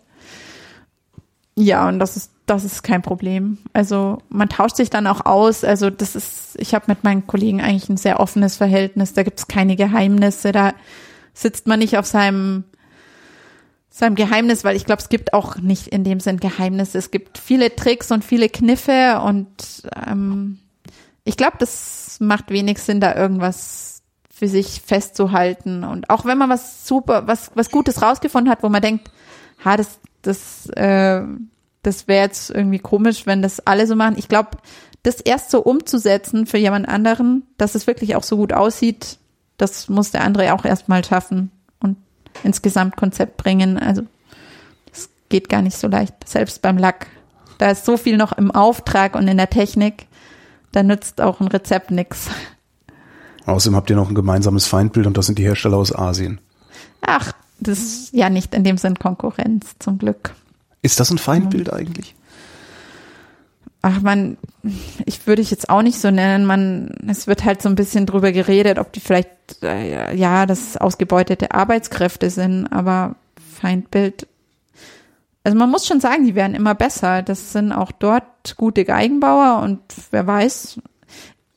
[1.56, 3.58] Ja, und das ist, das ist kein Problem.
[3.72, 5.64] Also man tauscht sich dann auch aus.
[5.64, 9.14] Also das ist, ich habe mit meinen Kollegen eigentlich ein sehr offenes Verhältnis.
[9.14, 10.52] Da gibt's keine Geheimnisse.
[10.52, 10.74] Da
[11.34, 12.64] sitzt man nicht auf seinem
[13.94, 16.96] seinem Geheimnis, weil ich glaube, es gibt auch nicht in dem Sinn Geheimnisse.
[16.96, 20.58] Es gibt viele Tricks und viele Kniffe und ähm,
[21.24, 24.02] ich glaube, das macht wenig Sinn, da irgendwas
[24.34, 25.84] für sich festzuhalten.
[25.84, 29.10] Und auch wenn man was super, was, was Gutes rausgefunden hat, wo man denkt,
[29.62, 31.22] ha, das, das, äh,
[31.82, 34.16] das wäre jetzt irgendwie komisch, wenn das alle so machen.
[34.16, 34.56] Ich glaube,
[35.02, 39.18] das erst so umzusetzen für jemand anderen, dass es wirklich auch so gut aussieht,
[39.58, 41.50] das muss der andere auch erstmal schaffen
[42.44, 43.78] ins Gesamtkonzept bringen.
[43.78, 44.02] Also
[44.90, 47.06] das geht gar nicht so leicht, selbst beim Lack.
[47.58, 50.06] Da ist so viel noch im Auftrag und in der Technik,
[50.72, 52.28] da nützt auch ein Rezept nix.
[53.46, 56.40] Außerdem habt ihr noch ein gemeinsames Feindbild und das sind die Hersteller aus Asien.
[57.00, 60.34] Ach, das ist ja nicht in dem Sinn Konkurrenz, zum Glück.
[60.82, 62.14] Ist das ein Feindbild eigentlich?
[63.84, 64.38] Ach man,
[65.06, 66.46] ich würde ich jetzt auch nicht so nennen.
[66.46, 69.28] Man, es wird halt so ein bisschen drüber geredet, ob die vielleicht
[69.62, 73.16] äh, ja das ausgebeutete Arbeitskräfte sind, aber
[73.60, 74.28] Feindbild.
[75.42, 77.22] Also man muss schon sagen, die werden immer besser.
[77.22, 79.80] Das sind auch dort gute Geigenbauer und
[80.12, 80.80] wer weiß.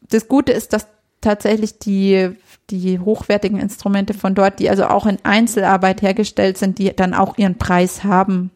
[0.10, 0.88] Das Gute ist, dass
[1.22, 2.36] tatsächlich die
[2.70, 7.38] die hochwertigen Instrumente von dort, die also auch in Einzelarbeit hergestellt sind, die dann auch
[7.38, 8.52] ihren Preis haben.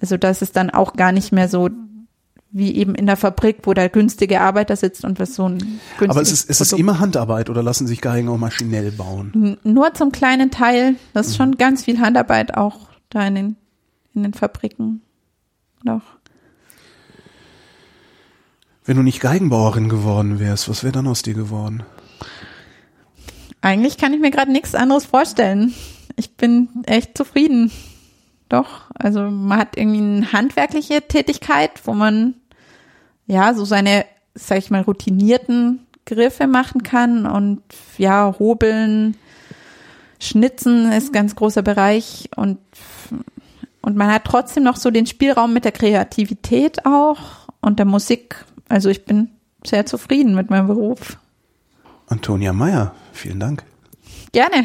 [0.00, 1.68] Also das ist dann auch gar nicht mehr so
[2.52, 5.58] wie eben in der Fabrik, wo der günstige Arbeiter sitzt und was so ein
[5.98, 9.58] günstiges Aber ist es, ist es immer Handarbeit oder lassen sich Geigen auch maschinell bauen?
[9.64, 10.96] Nur zum kleinen Teil.
[11.14, 11.36] Das ist Mhm.
[11.36, 13.56] schon ganz viel Handarbeit auch da in den,
[14.14, 15.00] in den Fabriken.
[15.84, 16.02] Doch.
[18.84, 21.82] Wenn du nicht Geigenbauerin geworden wärst, was wäre dann aus dir geworden?
[23.60, 25.72] Eigentlich kann ich mir gerade nichts anderes vorstellen.
[26.16, 27.70] Ich bin echt zufrieden.
[28.48, 28.90] Doch.
[28.94, 32.34] Also man hat irgendwie eine handwerkliche Tätigkeit, wo man
[33.26, 34.04] ja so seine,
[34.34, 37.62] sag ich mal, routinierten Griffe machen kann und
[37.98, 39.16] ja, hobeln,
[40.18, 42.58] schnitzen ist ganz großer Bereich und
[43.84, 48.44] und man hat trotzdem noch so den Spielraum mit der Kreativität auch und der Musik.
[48.68, 49.30] Also ich bin
[49.66, 51.18] sehr zufrieden mit meinem Beruf.
[52.06, 53.64] Antonia Meyer, vielen Dank.
[54.32, 54.64] Gerne.